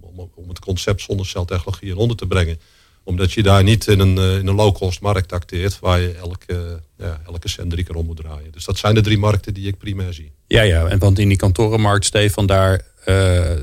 om, 0.00 0.30
om, 0.34 0.48
het 0.48 0.58
concept 0.58 1.00
zonneceltechnologie 1.00 1.90
in 1.90 1.96
onder 1.96 2.16
te 2.16 2.26
brengen. 2.26 2.60
Omdat 3.04 3.32
je 3.32 3.42
daar 3.42 3.62
niet 3.62 3.86
in 3.86 4.00
een, 4.00 4.18
in 4.18 4.46
een 4.46 4.54
low-cost 4.54 5.00
markt 5.00 5.32
acteert, 5.32 5.78
waar 5.78 6.00
je 6.00 6.12
elke, 6.12 6.80
ja, 6.98 7.20
elke 7.26 7.48
cent 7.48 7.70
drie 7.70 7.84
keer 7.84 7.96
om 7.96 8.06
moet 8.06 8.16
draaien. 8.16 8.52
Dus 8.52 8.64
dat 8.64 8.78
zijn 8.78 8.94
de 8.94 9.00
drie 9.00 9.18
markten 9.18 9.54
die 9.54 9.66
ik 9.66 9.78
primair 9.78 10.12
zie. 10.12 10.32
Ja, 10.46 10.62
ja, 10.62 10.86
en 10.86 10.98
want 10.98 11.18
in 11.18 11.28
die 11.28 11.36
kantorenmarkt, 11.36 12.04
Stefan, 12.04 12.46
daar, 12.46 12.84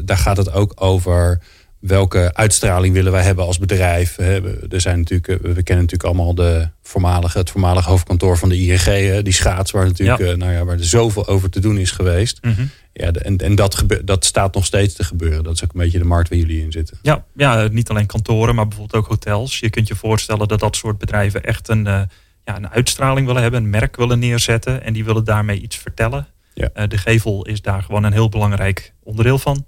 daar 0.04 0.18
gaat 0.18 0.38
het 0.38 0.52
ook 0.52 0.74
over 0.76 1.42
welke 1.80 2.34
uitstraling 2.34 2.94
willen 2.94 3.12
wij 3.12 3.24
hebben 3.24 3.46
als 3.46 3.60
bedrijf? 3.60 4.18
Er 4.18 4.82
zijn 4.82 4.98
natuurlijk, 4.98 5.28
eh, 5.28 5.36
we 5.36 5.64
kennen 5.64 5.86
natuurlijk 5.86 6.04
allemaal 6.04 6.36
de 6.36 6.70
voormalige, 6.82 7.38
het 7.38 7.50
voormalige 7.50 7.90
hoofdkantoor 7.90 8.38
van 8.38 8.50
de 8.50 8.58
ING, 8.58 9.24
die 9.24 9.34
schaats, 9.34 9.72
waar 9.72 9.86
natuurlijk 9.86 10.20
ja. 10.20 10.26
Eh, 10.26 10.38
nou 10.38 10.52
ja, 10.52 10.66
waar 10.66 10.78
er 10.78 10.86
zoveel 10.86 11.28
over 11.28 11.50
te 11.50 11.60
doen 11.60 11.78
is 11.78 11.92
geweest. 11.92 12.44
Mhm. 12.44 12.66
Ja, 12.94 13.12
en 13.12 13.38
en 13.38 13.56
dat, 13.56 13.84
dat 14.06 14.26
staat 14.26 14.54
nog 14.54 14.66
steeds 14.66 14.94
te 14.94 15.04
gebeuren. 15.04 15.44
Dat 15.44 15.54
is 15.54 15.64
ook 15.64 15.74
een 15.74 15.80
beetje 15.80 15.98
de 15.98 16.06
markt 16.06 16.30
waar 16.30 16.38
jullie 16.38 16.62
in 16.62 16.72
zitten. 16.72 16.98
Ja, 17.02 17.26
ja, 17.36 17.68
niet 17.72 17.90
alleen 17.90 18.06
kantoren, 18.06 18.56
maar 18.56 18.68
bijvoorbeeld 18.68 19.04
ook 19.04 19.10
hotels. 19.10 19.60
Je 19.60 19.70
kunt 19.70 19.88
je 19.88 19.96
voorstellen 19.96 20.48
dat 20.48 20.60
dat 20.60 20.76
soort 20.76 20.98
bedrijven 20.98 21.44
echt 21.44 21.68
een, 21.68 21.86
uh, 21.86 22.02
ja, 22.46 22.56
een 22.56 22.70
uitstraling 22.70 23.28
willen 23.28 23.42
hebben, 23.42 23.64
een 23.64 23.70
merk 23.70 23.96
willen 23.96 24.20
neerzetten 24.20 24.84
en 24.84 24.94
die 24.94 25.06
willen 25.06 25.24
daarmee 25.24 25.62
iets 25.62 25.78
vertellen. 25.78 26.28
Ja. 26.54 26.88
de 26.88 26.98
gevel 26.98 27.46
is 27.46 27.62
daar 27.62 27.84
gewoon 27.84 28.04
een 28.04 28.12
heel 28.12 28.30
belangrijk 28.30 28.94
onderdeel 29.04 29.38
van. 29.40 29.66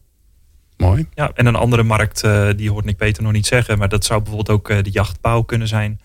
Mooi. 0.79 1.07
Ja, 1.13 1.31
en 1.33 1.45
een 1.45 1.55
andere 1.55 1.83
markt, 1.83 2.23
uh, 2.23 2.49
die 2.55 2.71
hoort 2.71 2.87
ik 2.89 2.97
Peter 2.97 3.23
nog 3.23 3.31
niet 3.31 3.45
zeggen, 3.45 3.77
maar 3.77 3.89
dat 3.89 4.05
zou 4.05 4.21
bijvoorbeeld 4.21 4.57
ook 4.57 4.69
uh, 4.69 4.83
de 4.83 4.89
jachtbouw 4.89 5.41
kunnen 5.41 5.67
zijn. 5.67 5.99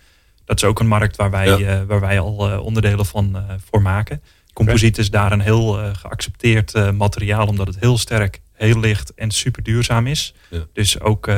Dat 0.44 0.56
is 0.56 0.64
ook 0.64 0.80
een 0.80 0.86
markt 0.86 1.16
waar 1.16 1.30
wij, 1.30 1.46
ja. 1.46 1.80
uh, 1.80 1.86
waar 1.86 2.00
wij 2.00 2.20
al 2.20 2.60
onderdelen 2.60 3.06
van 3.06 3.36
voor 3.70 3.82
maken. 3.82 4.22
Composiet 4.52 4.98
is 4.98 5.10
daar 5.10 5.32
een 5.32 5.40
heel 5.40 5.92
geaccepteerd 5.94 6.92
materiaal, 6.92 7.46
omdat 7.46 7.66
het 7.66 7.80
heel 7.80 7.98
sterk, 7.98 8.40
heel 8.52 8.80
licht 8.80 9.14
en 9.14 9.30
super 9.30 9.62
duurzaam 9.62 10.06
is. 10.06 10.34
Ja. 10.50 10.66
Dus 10.72 11.00
ook 11.00 11.30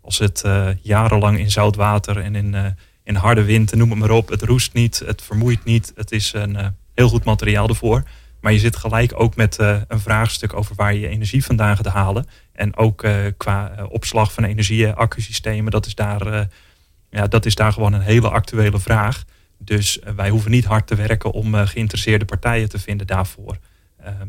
als 0.00 0.18
het 0.18 0.44
jarenlang 0.82 1.38
in 1.38 1.50
zout 1.50 1.76
water 1.76 2.18
en 2.18 2.34
in, 2.34 2.76
in 3.04 3.14
harde 3.14 3.44
wind, 3.44 3.74
noem 3.74 3.90
het 3.90 3.98
maar 3.98 4.10
op, 4.10 4.28
het 4.28 4.42
roest 4.42 4.72
niet, 4.72 5.02
het 5.06 5.22
vermoeit 5.22 5.64
niet. 5.64 5.92
Het 5.94 6.12
is 6.12 6.32
een 6.32 6.74
heel 6.94 7.08
goed 7.08 7.24
materiaal 7.24 7.68
ervoor. 7.68 8.02
Maar 8.42 8.52
je 8.52 8.58
zit 8.58 8.76
gelijk 8.76 9.12
ook 9.20 9.36
met 9.36 9.58
een 9.58 10.00
vraagstuk 10.00 10.54
over 10.54 10.74
waar 10.74 10.94
je 10.94 11.08
energie 11.08 11.44
vandaan 11.44 11.76
gaat 11.76 11.86
halen. 11.86 12.26
En 12.52 12.76
ook 12.76 13.06
qua 13.36 13.86
opslag 13.88 14.32
van 14.32 14.44
energie, 14.44 14.88
accusystemen, 14.88 15.72
dat 15.72 15.86
is, 15.86 15.94
daar, 15.94 16.48
ja, 17.10 17.26
dat 17.26 17.46
is 17.46 17.54
daar 17.54 17.72
gewoon 17.72 17.92
een 17.92 18.00
hele 18.00 18.30
actuele 18.30 18.78
vraag. 18.78 19.24
Dus 19.58 19.98
wij 20.16 20.30
hoeven 20.30 20.50
niet 20.50 20.64
hard 20.64 20.86
te 20.86 20.94
werken 20.94 21.32
om 21.32 21.54
geïnteresseerde 21.54 22.24
partijen 22.24 22.68
te 22.68 22.78
vinden 22.78 23.06
daarvoor. 23.06 23.58
Ehm, 23.98 24.28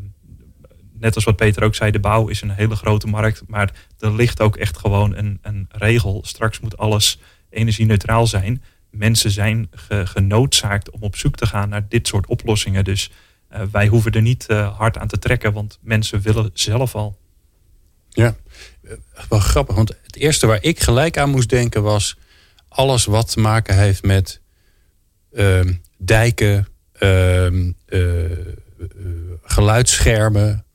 net 1.04 1.16
als 1.16 1.24
wat 1.24 1.36
Peter 1.36 1.64
ook 1.64 1.76
zei, 1.76 1.92
de 1.92 2.00
bouw 2.00 2.28
is 2.28 2.42
een 2.42 2.50
hele 2.50 2.76
grote 2.76 3.08
markt. 3.08 3.44
Maar 3.48 3.72
er 4.00 4.16
ligt 4.16 4.42
ook 4.42 4.56
echt 4.58 4.78
gewoon 4.78 5.16
een, 5.16 5.40
een 5.42 5.68
regel. 5.72 6.22
Straks 6.26 6.60
moet 6.60 6.78
alles 6.78 7.20
energie-neutraal 7.50 8.28
zijn. 8.28 8.64
Mensen 8.90 9.32
zijn 9.32 9.70
genoodzaakt 9.88 10.90
om 10.90 11.02
op 11.02 11.16
zoek 11.16 11.36
te 11.36 11.46
gaan 11.46 11.70
naar 11.70 11.88
dit 11.88 12.08
soort 12.08 12.28
oplossingen. 12.28 12.84
Dus 12.84 13.12
wij 13.72 13.88
hoeven 13.88 14.12
er 14.12 14.22
niet 14.22 14.46
uh, 14.48 14.78
hard 14.78 14.98
aan 14.98 15.08
te 15.08 15.20
trekken, 15.20 15.54
want 15.54 15.80
mensen 15.82 16.22
willen 16.22 16.50
zelf 16.54 16.96
al. 16.96 17.18
Ja, 18.10 18.36
eh, 18.84 18.92
wel 19.30 19.40
grappig. 19.40 19.76
Want 19.76 19.90
het 20.04 20.16
eerste 20.16 20.48
waar 20.48 20.64
ik 20.64 20.80
gelijk 20.80 21.18
aan 21.18 21.30
moest 21.30 21.50
denken 21.50 21.84
was 21.84 22.18
alles 22.68 23.06
wat 23.06 23.32
te 23.32 23.40
maken 23.40 23.78
heeft 23.78 24.04
met 24.04 24.42
ehm, 25.34 25.74
dijken, 25.98 26.68
uh, 27.00 27.48
geluidsschermen, 29.44 30.66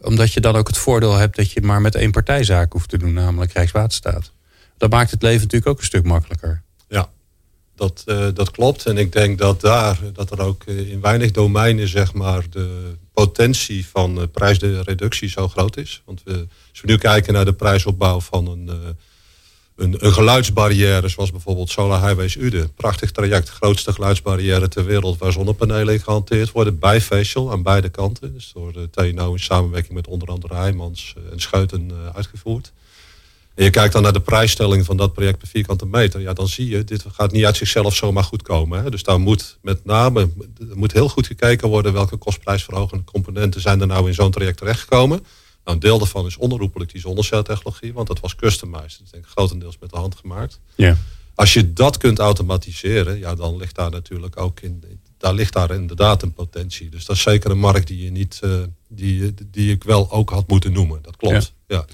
omdat 0.00 0.32
je 0.32 0.40
dan 0.40 0.56
ook 0.56 0.66
het 0.66 0.78
voordeel 0.78 1.14
hebt 1.14 1.36
dat 1.36 1.50
je 1.50 1.60
maar 1.60 1.80
met 1.80 1.94
één 1.94 2.10
partijzaak 2.10 2.72
hoeft 2.72 2.88
te 2.88 2.98
doen, 2.98 3.12
namelijk 3.12 3.52
Rijkswaterstaat. 3.52 4.32
Dat 4.78 4.90
maakt 4.90 5.10
het 5.10 5.22
leven 5.22 5.40
natuurlijk 5.40 5.70
ook 5.70 5.78
een 5.78 5.84
stuk 5.84 6.04
makkelijker. 6.04 6.62
Ja, 6.88 7.08
dat, 7.76 8.04
uh, 8.06 8.26
dat 8.34 8.50
klopt. 8.50 8.86
En 8.86 8.98
ik 8.98 9.12
denk 9.12 9.38
dat 9.38 9.60
daar, 9.60 9.98
dat 10.12 10.30
er 10.30 10.40
ook 10.40 10.62
eh, 10.64 10.90
in 10.90 11.00
weinig 11.00 11.30
domeinen, 11.30 11.88
zeg 11.88 12.12
maar, 12.12 12.44
de 12.50 12.96
potentie 13.12 13.86
van 13.86 14.18
uh, 14.18 14.24
prijsreductie 14.32 15.28
zo 15.28 15.48
groot 15.48 15.76
is. 15.76 16.02
Want 16.04 16.22
we, 16.24 16.32
als 16.70 16.80
we 16.80 16.86
nu 16.86 16.98
kijken 16.98 17.32
naar 17.32 17.44
de 17.44 17.52
prijsopbouw 17.52 18.20
van 18.20 18.46
een 18.46 18.96
een, 19.76 20.12
geluidsbarrière, 20.12 21.08
zoals 21.08 21.30
bijvoorbeeld 21.30 21.70
Solar 21.70 22.06
Highways 22.06 22.36
Ude. 22.36 22.68
Prachtig 22.68 23.10
traject, 23.10 23.48
grootste 23.48 23.92
geluidsbarrière 23.92 24.68
ter 24.68 24.84
wereld 24.84 25.18
waar 25.18 25.32
zonnepanelen 25.32 26.00
gehanteerd 26.00 26.52
worden. 26.52 26.78
Bij 26.78 27.00
Facial 27.00 27.50
aan 27.50 27.62
beide 27.62 27.88
kanten. 27.88 28.32
Dus 28.32 28.50
door 28.54 28.72
de 28.72 28.90
TNO 28.90 29.32
in 29.32 29.38
samenwerking 29.38 29.94
met 29.94 30.06
onder 30.06 30.28
andere 30.28 30.54
Heijmans 30.54 31.14
eh, 31.16 31.32
en 31.32 31.40
Schuiten 31.40 31.90
eh, 31.90 32.16
uitgevoerd. 32.16 32.72
En 33.56 33.64
je 33.64 33.70
kijkt 33.70 33.92
dan 33.92 34.02
naar 34.02 34.12
de 34.12 34.20
prijsstelling 34.20 34.84
van 34.84 34.96
dat 34.96 35.12
project 35.12 35.38
per 35.38 35.48
vierkante 35.48 35.86
meter. 35.86 36.20
Ja, 36.20 36.32
dan 36.32 36.48
zie 36.48 36.68
je, 36.68 36.84
dit 36.84 37.04
gaat 37.12 37.32
niet 37.32 37.44
uit 37.44 37.56
zichzelf 37.56 37.94
zomaar 37.94 38.24
goed 38.24 38.42
komen. 38.42 38.82
Hè. 38.82 38.90
Dus 38.90 39.02
daar 39.02 39.20
moet 39.20 39.58
met 39.62 39.84
name, 39.84 40.20
er 40.70 40.76
moet 40.76 40.92
heel 40.92 41.08
goed 41.08 41.26
gekeken 41.26 41.68
worden 41.68 41.92
welke 41.92 42.16
kostprijsverhogende 42.16 43.04
componenten 43.04 43.60
zijn 43.60 43.80
er 43.80 43.86
nou 43.86 44.08
in 44.08 44.14
zo'n 44.14 44.30
traject 44.30 44.58
terechtgekomen. 44.58 45.18
Nou, 45.64 45.76
een 45.76 45.78
deel 45.78 45.98
daarvan 45.98 46.26
is 46.26 46.36
onherroepelijk 46.36 46.92
die 46.92 47.00
zonneceltechnologie, 47.00 47.92
want 47.92 48.06
dat 48.08 48.20
was 48.20 48.36
customized. 48.36 48.98
Dat 48.98 49.10
denk 49.10 49.24
ik 49.24 49.30
grotendeels 49.30 49.78
met 49.80 49.90
de 49.90 49.96
hand 49.96 50.16
gemaakt. 50.16 50.60
Ja. 50.74 50.96
Als 51.34 51.52
je 51.52 51.72
dat 51.72 51.98
kunt 51.98 52.18
automatiseren, 52.18 53.18
ja, 53.18 53.34
dan 53.34 53.56
ligt 53.56 53.74
daar 53.74 53.90
natuurlijk 53.90 54.40
ook 54.40 54.60
in, 54.60 54.82
daar 55.26 55.34
ligt 55.34 55.52
daar 55.52 55.70
inderdaad 55.70 56.22
een 56.22 56.32
potentie. 56.32 56.88
Dus 56.88 57.04
dat 57.04 57.16
is 57.16 57.22
zeker 57.22 57.50
een 57.50 57.58
markt 57.58 57.86
die 57.86 58.04
je 58.04 58.10
niet, 58.10 58.40
uh, 58.44 58.50
die, 58.88 59.34
die 59.50 59.72
ik 59.72 59.84
wel 59.84 60.10
ook 60.10 60.30
had 60.30 60.48
moeten 60.48 60.72
noemen. 60.72 60.98
Dat 61.02 61.16
klopt. 61.16 61.52
Ja. 61.68 61.84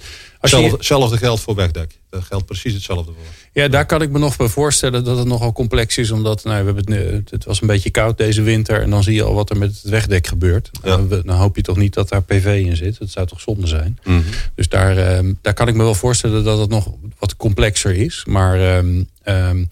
Hetzelfde, 0.40 0.76
hetzelfde 0.76 1.16
geldt 1.16 1.40
voor 1.40 1.54
wegdek. 1.54 1.98
Dat 2.10 2.22
geldt 2.22 2.46
precies 2.46 2.74
hetzelfde 2.74 3.12
voor. 3.12 3.32
Ja, 3.52 3.68
daar 3.68 3.86
kan 3.86 4.02
ik 4.02 4.10
me 4.10 4.18
nog 4.18 4.36
bij 4.36 4.48
voorstellen 4.48 5.04
dat 5.04 5.18
het 5.18 5.26
nogal 5.26 5.52
complex 5.52 5.98
is. 5.98 6.10
Omdat 6.10 6.44
nou, 6.44 6.64
we 6.64 6.72
hebben 6.72 7.14
het, 7.14 7.30
het 7.30 7.44
was 7.44 7.60
een 7.60 7.66
beetje 7.66 7.90
koud 7.90 8.18
deze 8.18 8.42
winter. 8.42 8.80
En 8.80 8.90
dan 8.90 9.02
zie 9.02 9.14
je 9.14 9.22
al 9.22 9.34
wat 9.34 9.50
er 9.50 9.56
met 9.56 9.70
het 9.70 9.90
wegdek 9.90 10.26
gebeurt. 10.26 10.70
Nou, 10.82 11.22
dan 11.22 11.36
hoop 11.36 11.56
je 11.56 11.62
toch 11.62 11.76
niet 11.76 11.94
dat 11.94 12.08
daar 12.08 12.22
PV 12.22 12.62
in 12.66 12.76
zit. 12.76 12.98
Dat 12.98 13.10
zou 13.10 13.26
toch 13.26 13.40
zonde 13.40 13.66
zijn. 13.66 13.98
Mhm. 14.04 14.20
Dus 14.54 14.68
daar, 14.68 14.96
ehm, 14.96 15.32
daar 15.40 15.54
kan 15.54 15.68
ik 15.68 15.74
me 15.74 15.82
wel 15.82 15.94
voorstellen 15.94 16.44
dat 16.44 16.58
het 16.58 16.70
nog 16.70 16.92
wat 17.18 17.36
complexer 17.36 17.94
is. 17.94 18.24
Maar 18.26 18.76
um, 18.76 19.08
um, 19.24 19.68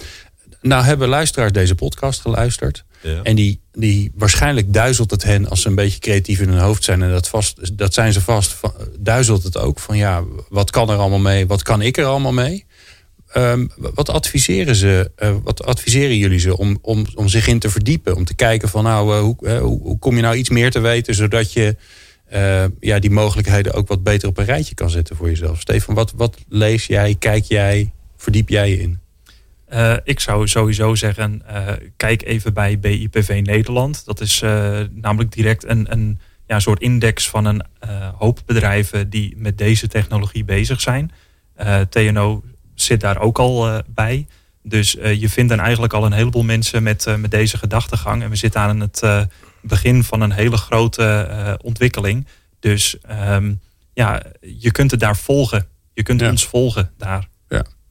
nou 0.61 0.85
hebben 0.85 1.09
luisteraars 1.09 1.53
deze 1.53 1.75
podcast 1.75 2.21
geluisterd. 2.21 2.85
En 3.23 3.37
die, 3.37 3.61
die 3.73 4.13
waarschijnlijk 4.15 4.73
duizelt 4.73 5.11
het 5.11 5.23
hen 5.23 5.49
als 5.49 5.61
ze 5.61 5.69
een 5.69 5.75
beetje 5.75 5.99
creatief 5.99 6.41
in 6.41 6.49
hun 6.49 6.59
hoofd 6.59 6.85
zijn. 6.85 7.03
En 7.03 7.11
dat, 7.11 7.29
vast, 7.29 7.79
dat 7.79 7.95
zijn 7.95 8.13
ze 8.13 8.21
vast. 8.21 8.57
Duizelt 8.99 9.43
het 9.43 9.59
ook 9.59 9.79
van 9.79 9.97
ja, 9.97 10.25
wat 10.49 10.71
kan 10.71 10.91
er 10.91 10.97
allemaal 10.97 11.19
mee? 11.19 11.47
Wat 11.47 11.63
kan 11.63 11.83
ik 11.83 11.97
er 11.97 12.05
allemaal 12.05 12.33
mee? 12.33 12.67
Um, 13.37 13.71
wat 13.77 14.09
adviseren 14.09 14.75
ze? 14.75 15.11
Uh, 15.23 15.35
wat 15.43 15.65
adviseren 15.65 16.17
jullie 16.17 16.39
ze 16.39 16.57
om, 16.57 16.79
om, 16.83 17.07
om 17.15 17.29
zich 17.29 17.47
in 17.47 17.59
te 17.59 17.71
verdiepen? 17.71 18.17
Om 18.17 18.25
te 18.25 18.35
kijken 18.35 18.69
van 18.69 18.85
nou, 18.85 19.15
uh, 19.15 19.21
hoe, 19.21 19.37
uh, 19.41 19.59
hoe, 19.59 19.99
kom 19.99 20.17
je 20.17 20.23
nou 20.23 20.37
iets 20.37 20.49
meer 20.49 20.71
te 20.71 20.81
weten, 20.81 21.15
zodat 21.15 21.53
je 21.53 21.77
ja, 22.81 22.99
die 22.99 23.11
mogelijkheden 23.11 23.73
ook 23.73 23.89
wat 23.89 24.03
beter 24.03 24.29
op 24.29 24.39
een 24.39 24.45
rijtje 24.45 24.75
kan 24.75 24.91
zetten 24.91 25.17
voor 25.17 25.29
jezelf. 25.29 25.61
Stefan, 25.61 25.95
wat, 25.95 26.13
wat 26.17 26.37
lees 26.49 26.87
jij, 26.87 27.17
kijk 27.19 27.45
jij, 27.45 27.93
verdiep 28.17 28.49
jij 28.49 28.71
je 28.71 28.81
in? 28.81 28.99
Uh, 29.73 29.95
ik 30.05 30.21
zou 30.21 30.49
sowieso 30.49 30.95
zeggen, 30.95 31.43
uh, 31.51 31.67
kijk 31.97 32.23
even 32.23 32.55
bij 32.55 32.79
BIPV 32.79 33.41
Nederland. 33.45 34.05
Dat 34.05 34.21
is 34.21 34.43
uh, 34.43 34.81
namelijk 34.91 35.33
direct 35.33 35.65
een, 35.65 35.93
een 35.93 36.21
ja, 36.47 36.61
soort 36.61 36.81
index 36.81 37.29
van 37.29 37.45
een 37.45 37.63
hoop 38.19 38.41
bedrijven 38.47 39.11
die 39.11 39.35
met 39.37 39.59
deze 39.59 39.89
technologie 39.89 40.45
bezig 40.45 40.81
zijn. 40.81 41.11
TNO 41.89 42.45
zit 42.75 43.01
daar 43.01 43.19
ook 43.19 43.39
al 43.39 43.83
bij. 43.87 44.27
Dus 44.63 44.93
je 44.93 45.29
vindt 45.29 45.51
dan 45.51 45.61
eigenlijk 45.61 45.93
al 45.93 46.05
een 46.05 46.13
heleboel 46.13 46.43
mensen 46.43 46.83
met, 46.83 47.17
met 47.19 47.31
deze 47.31 47.59
gedachtegang. 47.59 48.23
En 48.23 48.31
we 48.31 48.37
zitten 48.37 48.61
aan 48.61 48.81
het 48.81 49.27
begin 49.61 50.05
van 50.05 50.21
een 50.21 50.33
hele 50.33 50.57
grote 50.57 51.59
ontwikkeling. 51.63 52.27
Dus 52.61 52.97
um, 53.31 53.61
ja, 53.93 54.23
je 54.41 54.71
kunt 54.71 54.91
het 54.91 55.01
daar 55.01 55.17
volgen. 55.17 55.67
Je 55.93 56.03
kunt 56.03 56.21
ja. 56.21 56.31
ons 56.31 56.47
volgen 56.47 56.93
daar. 56.99 57.29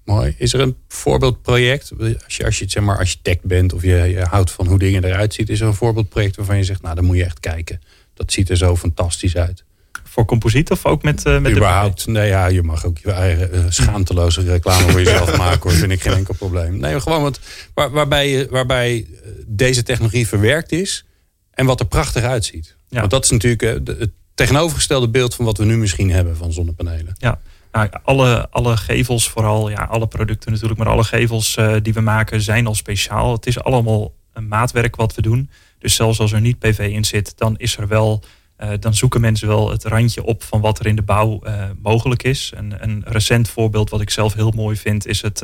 Mooi. 0.10 0.36
Is 0.38 0.54
er 0.54 0.60
een 0.60 0.76
voorbeeldproject? 0.88 1.91
Als 2.24 2.36
je, 2.36 2.45
als 2.45 2.60
je 2.60 2.65
zeg 2.67 2.84
maar 2.84 2.98
architect 2.98 3.43
bent 3.43 3.74
of 3.74 3.82
je, 3.82 3.95
je 3.95 4.26
houdt 4.30 4.52
van 4.52 4.67
hoe 4.67 4.80
dingen 4.80 5.04
eruit 5.04 5.34
zien, 5.34 5.48
is 5.48 5.62
er 5.62 5.67
een 5.67 5.74
voorbeeldproject 5.74 6.36
waarvan 6.36 6.58
je 6.58 6.63
zegt, 6.63 6.82
nou 6.82 6.95
dan 6.95 7.06
moet 7.06 7.17
je 7.17 7.24
echt 7.24 7.39
kijken. 7.39 7.82
Dat 8.13 8.32
ziet 8.32 8.50
er 8.50 8.58
zo 8.58 8.76
fantastisch 8.76 9.36
uit. 9.36 9.63
Voor 10.04 10.26
composiet 10.26 10.72
of 10.72 10.86
ook 10.86 11.04
met, 11.04 11.26
uh, 11.26 11.39
met 11.39 11.52
Überhaupt, 11.52 12.08
nee 12.08 12.28
ja, 12.28 12.48
je 12.48 12.63
mag 12.63 12.86
ook 12.86 12.98
je 12.98 13.12
eigen 13.12 13.56
uh, 13.56 13.65
schaamteloze 13.69 14.41
reclame 14.41 14.91
voor 14.91 15.02
jezelf 15.02 15.38
maken 15.48 15.62
hoor. 15.62 15.72
Vind 15.72 15.91
ik 15.91 16.02
geen 16.02 16.13
enkel 16.13 16.34
probleem. 16.34 16.78
Nee, 16.78 17.02
gewoon 17.02 17.36
waar, 17.74 17.91
waarbij, 17.91 18.48
waarbij 18.50 19.08
deze 19.45 19.84
technologie 19.84 20.28
verwerkt 20.28 20.72
is 20.72 21.06
en 21.52 21.65
wat 21.65 21.80
er 21.80 21.88
prachtig 21.88 22.24
uitziet. 22.24 22.76
Ja. 22.88 23.00
Want 23.00 23.12
dat 23.12 23.24
is 23.24 23.30
natuurlijk 23.30 23.62
uh, 23.62 23.98
het 24.00 24.12
tegenovergestelde 24.34 25.10
beeld 25.10 25.36
van 25.36 25.45
wat 25.45 25.58
we 25.58 25.65
nu 25.65 25.78
misschien 25.78 26.12
hebben 26.12 26.38
van 26.38 26.54
zonnepanelen. 26.54 27.15
Ja, 27.17 27.39
nou, 27.71 27.89
alle, 28.03 28.49
alle 28.49 28.77
gevels, 28.77 29.29
vooral 29.29 29.69
ja, 29.69 29.84
alle 29.84 30.08
producten 30.08 30.51
natuurlijk, 30.51 30.79
maar 30.79 30.89
alle 30.89 31.03
gevels 31.03 31.58
uh, 31.58 31.75
die 31.82 31.93
we 31.93 32.01
maken 32.01 32.41
zijn 32.41 32.67
al 32.67 32.75
speciaal. 32.75 33.32
Het 33.32 33.47
is 33.47 33.63
allemaal 33.63 34.13
een 34.34 34.47
maatwerk 34.47 34.95
wat 34.95 35.15
we 35.15 35.21
doen. 35.21 35.49
Dus 35.79 35.95
zelfs 35.95 36.19
als 36.19 36.32
er 36.32 36.41
niet 36.41 36.60
PV 36.60 36.79
in 36.79 37.05
zit, 37.05 37.38
dan 37.38 37.58
is 37.58 37.77
er 37.77 37.88
wel. 37.88 38.23
Uh, 38.58 38.69
dan 38.79 38.93
zoeken 38.93 39.21
mensen 39.21 39.47
wel 39.47 39.71
het 39.71 39.84
randje 39.84 40.23
op 40.23 40.43
van 40.43 40.62
wat 40.62 40.79
er 40.79 40.86
in 40.86 40.95
de 40.95 41.01
bouw 41.01 41.39
uh, 41.43 41.63
mogelijk 41.82 42.23
is. 42.23 42.53
En 42.55 42.84
een 42.84 43.03
recent 43.05 43.49
voorbeeld 43.49 43.89
wat 43.89 44.01
ik 44.01 44.10
zelf 44.10 44.34
heel 44.34 44.51
mooi 44.51 44.77
vind, 44.77 45.08
is 45.08 45.21
het 45.21 45.43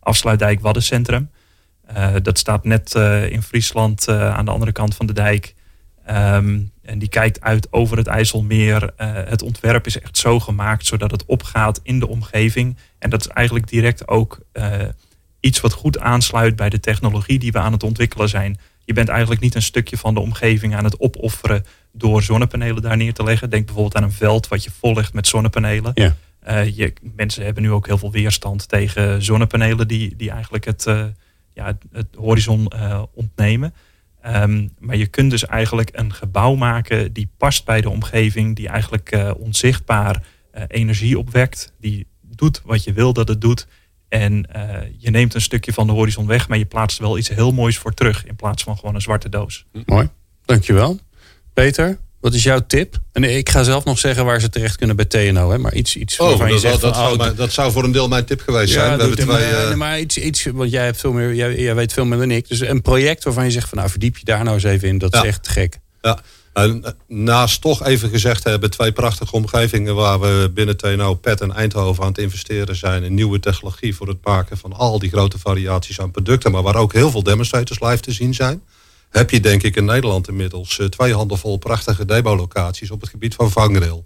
Afsluitdijk 0.00 0.60
Waddencentrum. 0.60 1.30
dat 2.22 2.38
staat 2.38 2.64
net 2.64 2.94
in 3.28 3.42
Friesland 3.42 4.08
aan 4.08 4.44
de 4.44 4.50
andere 4.50 4.72
kant 4.72 4.94
van 4.94 5.06
de 5.06 5.12
dijk. 5.12 5.54
Um, 6.10 6.72
en 6.84 6.98
die 6.98 7.08
kijkt 7.08 7.40
uit 7.40 7.72
over 7.72 7.96
het 7.96 8.06
IJsselmeer. 8.06 8.82
Uh, 8.82 9.12
het 9.14 9.42
ontwerp 9.42 9.86
is 9.86 10.00
echt 10.00 10.18
zo 10.18 10.40
gemaakt 10.40 10.86
zodat 10.86 11.10
het 11.10 11.24
opgaat 11.24 11.80
in 11.82 11.98
de 11.98 12.08
omgeving. 12.08 12.76
En 12.98 13.10
dat 13.10 13.20
is 13.20 13.26
eigenlijk 13.26 13.68
direct 13.68 14.08
ook 14.08 14.40
uh, 14.52 14.74
iets 15.40 15.60
wat 15.60 15.72
goed 15.72 15.98
aansluit 15.98 16.56
bij 16.56 16.70
de 16.70 16.80
technologie 16.80 17.38
die 17.38 17.52
we 17.52 17.58
aan 17.58 17.72
het 17.72 17.82
ontwikkelen 17.82 18.28
zijn. 18.28 18.58
Je 18.84 18.92
bent 18.92 19.08
eigenlijk 19.08 19.40
niet 19.40 19.54
een 19.54 19.62
stukje 19.62 19.96
van 19.96 20.14
de 20.14 20.20
omgeving 20.20 20.74
aan 20.74 20.84
het 20.84 21.00
opofferen 21.00 21.64
door 21.92 22.22
zonnepanelen 22.22 22.82
daar 22.82 22.96
neer 22.96 23.14
te 23.14 23.24
leggen. 23.24 23.50
Denk 23.50 23.64
bijvoorbeeld 23.64 23.96
aan 23.96 24.02
een 24.02 24.12
veld 24.12 24.48
wat 24.48 24.64
je 24.64 24.70
vol 24.78 24.94
ligt 24.94 25.12
met 25.12 25.26
zonnepanelen. 25.26 25.92
Ja. 25.94 26.16
Uh, 26.48 26.76
je, 26.76 26.92
mensen 27.14 27.44
hebben 27.44 27.62
nu 27.62 27.70
ook 27.70 27.86
heel 27.86 27.98
veel 27.98 28.12
weerstand 28.12 28.68
tegen 28.68 29.22
zonnepanelen 29.22 29.88
die, 29.88 30.16
die 30.16 30.30
eigenlijk 30.30 30.64
het, 30.64 30.84
ja, 31.52 31.78
het 31.92 32.06
horizon 32.16 32.72
ontnemen. 33.14 33.74
Um, 34.26 34.72
maar 34.78 34.96
je 34.96 35.06
kunt 35.06 35.30
dus 35.30 35.46
eigenlijk 35.46 35.90
een 35.92 36.12
gebouw 36.12 36.54
maken 36.54 37.12
die 37.12 37.28
past 37.36 37.64
bij 37.64 37.80
de 37.80 37.90
omgeving, 37.90 38.56
die 38.56 38.68
eigenlijk 38.68 39.14
uh, 39.14 39.30
onzichtbaar 39.38 40.22
uh, 40.54 40.62
energie 40.68 41.18
opwekt, 41.18 41.72
die 41.80 42.06
doet 42.20 42.62
wat 42.64 42.84
je 42.84 42.92
wil 42.92 43.12
dat 43.12 43.28
het 43.28 43.40
doet. 43.40 43.66
En 44.08 44.48
uh, 44.56 44.80
je 44.98 45.10
neemt 45.10 45.34
een 45.34 45.40
stukje 45.40 45.72
van 45.72 45.86
de 45.86 45.92
horizon 45.92 46.26
weg, 46.26 46.48
maar 46.48 46.58
je 46.58 46.64
plaatst 46.64 46.98
er 46.98 47.04
wel 47.04 47.18
iets 47.18 47.28
heel 47.28 47.52
moois 47.52 47.78
voor 47.78 47.94
terug 47.94 48.26
in 48.26 48.36
plaats 48.36 48.62
van 48.62 48.76
gewoon 48.76 48.94
een 48.94 49.00
zwarte 49.00 49.28
doos. 49.28 49.66
Mooi, 49.86 50.08
dankjewel. 50.44 50.98
Peter, 51.52 51.98
wat 52.24 52.34
is 52.34 52.42
jouw 52.42 52.60
tip? 52.66 52.96
En 53.12 53.24
ik 53.24 53.48
ga 53.48 53.62
zelf 53.62 53.84
nog 53.84 53.98
zeggen 53.98 54.24
waar 54.24 54.40
ze 54.40 54.48
terecht 54.48 54.76
kunnen 54.76 54.96
bij 54.96 55.04
TNO. 55.04 55.50
Hè? 55.50 55.58
Maar 55.58 55.74
iets, 55.74 55.96
iets 55.96 56.18
oh, 56.18 56.28
waarvan 56.28 56.46
dat, 56.46 56.54
je 56.54 56.68
zegt... 56.68 56.80
Dat, 56.80 56.94
van, 56.94 57.04
zou, 57.04 57.30
oh, 57.30 57.36
dat 57.36 57.52
zou 57.52 57.72
voor 57.72 57.84
een 57.84 57.92
deel 57.92 58.08
mijn 58.08 58.24
tip 58.24 58.40
geweest 58.40 58.74
ja, 58.74 58.80
zijn. 58.80 58.96
We 58.96 59.00
hebben 59.00 59.18
twee, 59.18 59.52
maar, 59.52 59.70
uh... 59.70 59.74
maar 59.74 60.00
iets, 60.00 60.18
iets, 60.18 60.44
want 60.44 60.70
jij, 60.70 60.84
hebt 60.84 61.00
veel 61.00 61.12
meer, 61.12 61.34
jij, 61.34 61.58
jij, 61.58 61.74
weet 61.74 61.92
veel 61.92 62.04
meer 62.04 62.18
dan 62.18 62.30
ik. 62.30 62.48
Dus 62.48 62.60
een 62.60 62.82
project 62.82 63.24
waarvan 63.24 63.44
je 63.44 63.50
zegt 63.50 63.68
van 63.68 63.78
nou 63.78 63.90
verdiep 63.90 64.16
je 64.16 64.24
daar 64.24 64.44
nou 64.44 64.54
eens 64.54 64.64
even 64.64 64.88
in. 64.88 64.98
Dat 64.98 65.14
is 65.14 65.22
echt 65.22 65.48
gek. 65.48 65.78
Ja, 66.00 66.18
en 66.52 66.96
naast 67.08 67.60
toch 67.60 67.86
even 67.86 68.10
gezegd 68.10 68.44
hebben, 68.44 68.70
twee 68.70 68.92
prachtige 68.92 69.32
omgevingen 69.32 69.94
waar 69.94 70.20
we 70.20 70.50
binnen 70.54 70.76
TNO, 70.76 71.14
PET 71.14 71.40
en 71.40 71.52
Eindhoven 71.52 72.02
aan 72.02 72.08
het 72.08 72.18
investeren 72.18 72.76
zijn 72.76 73.02
in 73.02 73.14
nieuwe 73.14 73.40
technologie 73.40 73.94
voor 73.94 74.08
het 74.08 74.24
maken 74.24 74.56
van 74.56 74.72
al 74.72 74.98
die 74.98 75.10
grote 75.10 75.38
variaties 75.38 76.00
aan 76.00 76.10
producten, 76.10 76.50
maar 76.52 76.62
waar 76.62 76.76
ook 76.76 76.92
heel 76.92 77.10
veel 77.10 77.22
demonstrators 77.22 77.80
live 77.80 78.00
te 78.00 78.12
zien 78.12 78.34
zijn. 78.34 78.62
Heb 79.16 79.30
je 79.30 79.40
denk 79.40 79.62
ik 79.62 79.76
in 79.76 79.84
Nederland 79.84 80.28
inmiddels 80.28 80.80
twee 80.90 81.14
handenvol 81.14 81.56
prachtige 81.56 82.04
demo-locaties 82.04 82.90
op 82.90 83.00
het 83.00 83.10
gebied 83.10 83.34
van 83.34 83.50
vangrail 83.50 84.04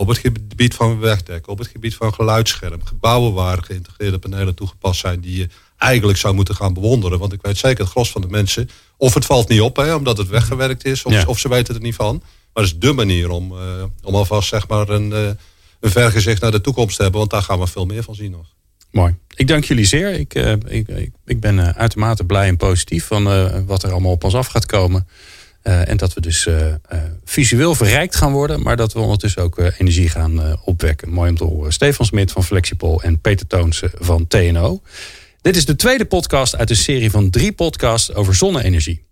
op 0.00 0.08
het 0.08 0.18
gebied 0.18 0.74
van 0.74 0.98
wegdek, 0.98 1.48
op 1.48 1.58
het 1.58 1.66
gebied 1.66 1.94
van 1.94 2.14
geluidsscherm, 2.14 2.84
gebouwen 2.84 3.32
waar 3.32 3.62
geïntegreerde 3.62 4.18
panelen 4.18 4.54
toegepast 4.54 5.00
zijn 5.00 5.20
die 5.20 5.38
je 5.38 5.48
eigenlijk 5.76 6.18
zou 6.18 6.34
moeten 6.34 6.54
gaan 6.54 6.74
bewonderen. 6.74 7.18
Want 7.18 7.32
ik 7.32 7.42
weet 7.42 7.58
zeker 7.58 7.78
het 7.78 7.90
gros 7.90 8.10
van 8.10 8.20
de 8.20 8.28
mensen, 8.28 8.70
of 8.96 9.14
het 9.14 9.24
valt 9.24 9.48
niet 9.48 9.60
op, 9.60 9.76
hè, 9.76 9.94
omdat 9.94 10.18
het 10.18 10.28
weggewerkt 10.28 10.84
is, 10.84 11.02
of, 11.02 11.26
of 11.26 11.38
ze 11.38 11.48
weten 11.48 11.74
er 11.74 11.80
niet 11.80 11.94
van. 11.94 12.22
Maar 12.52 12.64
het 12.64 12.72
is 12.72 12.78
dé 12.78 12.92
manier 12.92 13.30
om, 13.30 13.52
uh, 13.52 13.84
om 14.02 14.14
alvast 14.14 14.48
zeg 14.48 14.68
maar 14.68 14.88
een, 14.88 15.10
uh, 15.10 15.26
een 15.80 15.90
vergezicht 15.90 16.40
naar 16.40 16.50
de 16.50 16.60
toekomst 16.60 16.96
te 16.96 17.02
hebben, 17.02 17.20
want 17.20 17.32
daar 17.32 17.42
gaan 17.42 17.58
we 17.58 17.66
veel 17.66 17.86
meer 17.86 18.02
van 18.02 18.14
zien 18.14 18.30
nog. 18.30 18.46
Mooi. 18.90 19.14
Ik 19.34 19.48
dank 19.48 19.64
jullie 19.64 19.84
zeer. 19.84 20.12
Ik, 20.12 20.34
uh, 20.34 20.52
ik, 20.66 20.88
ik, 21.26 21.40
ben 21.40 21.76
uitermate 21.76 22.24
blij 22.24 22.48
en 22.48 22.56
positief 22.56 23.06
van 23.06 23.24
wat 23.66 23.82
er 23.82 23.90
allemaal 23.90 24.12
op 24.12 24.24
ons 24.24 24.34
af 24.34 24.46
gaat 24.46 24.66
komen. 24.66 25.08
En 25.62 25.96
dat 25.96 26.14
we 26.14 26.20
dus 26.20 26.48
visueel 27.24 27.74
verrijkt 27.74 28.16
gaan 28.16 28.32
worden, 28.32 28.62
maar 28.62 28.76
dat 28.76 28.92
we 28.92 29.00
ondertussen 29.00 29.42
ook 29.42 29.58
energie 29.78 30.08
gaan 30.08 30.58
opwekken. 30.64 31.10
Mooi 31.10 31.30
om 31.30 31.36
te 31.36 31.44
horen. 31.44 31.72
Stefan 31.72 32.06
Smit 32.06 32.32
van 32.32 32.44
Flexipol 32.44 33.02
en 33.02 33.20
Peter 33.20 33.46
Toonse 33.46 33.90
van 33.98 34.26
TNO. 34.26 34.82
Dit 35.40 35.56
is 35.56 35.64
de 35.64 35.76
tweede 35.76 36.04
podcast 36.04 36.56
uit 36.56 36.70
een 36.70 36.76
serie 36.76 37.10
van 37.10 37.30
drie 37.30 37.52
podcasts 37.52 38.14
over 38.14 38.34
zonne-energie. 38.34 39.04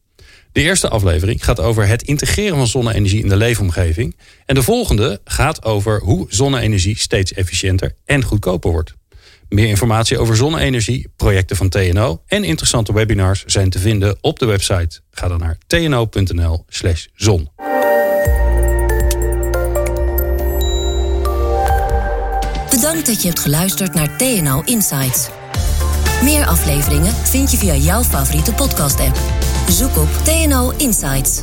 De 0.52 0.60
eerste 0.60 0.88
aflevering 0.88 1.44
gaat 1.44 1.60
over 1.60 1.86
het 1.86 2.02
integreren 2.02 2.56
van 2.56 2.66
zonne-energie 2.66 3.22
in 3.22 3.28
de 3.28 3.36
leefomgeving. 3.36 4.16
En 4.46 4.54
de 4.54 4.62
volgende 4.62 5.20
gaat 5.24 5.64
over 5.64 6.00
hoe 6.00 6.26
zonne-energie 6.28 6.98
steeds 6.98 7.32
efficiënter 7.32 7.94
en 8.04 8.22
goedkoper 8.22 8.70
wordt. 8.70 8.94
Meer 9.48 9.68
informatie 9.68 10.18
over 10.18 10.36
zonne-energie, 10.36 11.12
projecten 11.16 11.56
van 11.56 11.68
TNO 11.68 12.22
en 12.26 12.44
interessante 12.44 12.92
webinars 12.92 13.44
zijn 13.44 13.70
te 13.70 13.78
vinden 13.78 14.16
op 14.20 14.38
de 14.38 14.46
website. 14.46 15.00
Ga 15.10 15.28
dan 15.28 15.38
naar 15.38 15.58
tno.nl/slash 15.66 17.06
zon. 17.14 17.48
Bedankt 22.70 23.06
dat 23.06 23.22
je 23.22 23.28
hebt 23.28 23.40
geluisterd 23.40 23.94
naar 23.94 24.16
TNO 24.16 24.62
Insights. 24.64 25.28
Meer 26.22 26.46
afleveringen 26.46 27.14
vind 27.14 27.50
je 27.50 27.56
via 27.56 27.74
jouw 27.74 28.02
favoriete 28.02 28.52
podcast-app. 28.52 29.16
Zoek 29.68 29.96
op 29.96 30.08
TNO 30.24 30.72
Insights. 30.76 31.42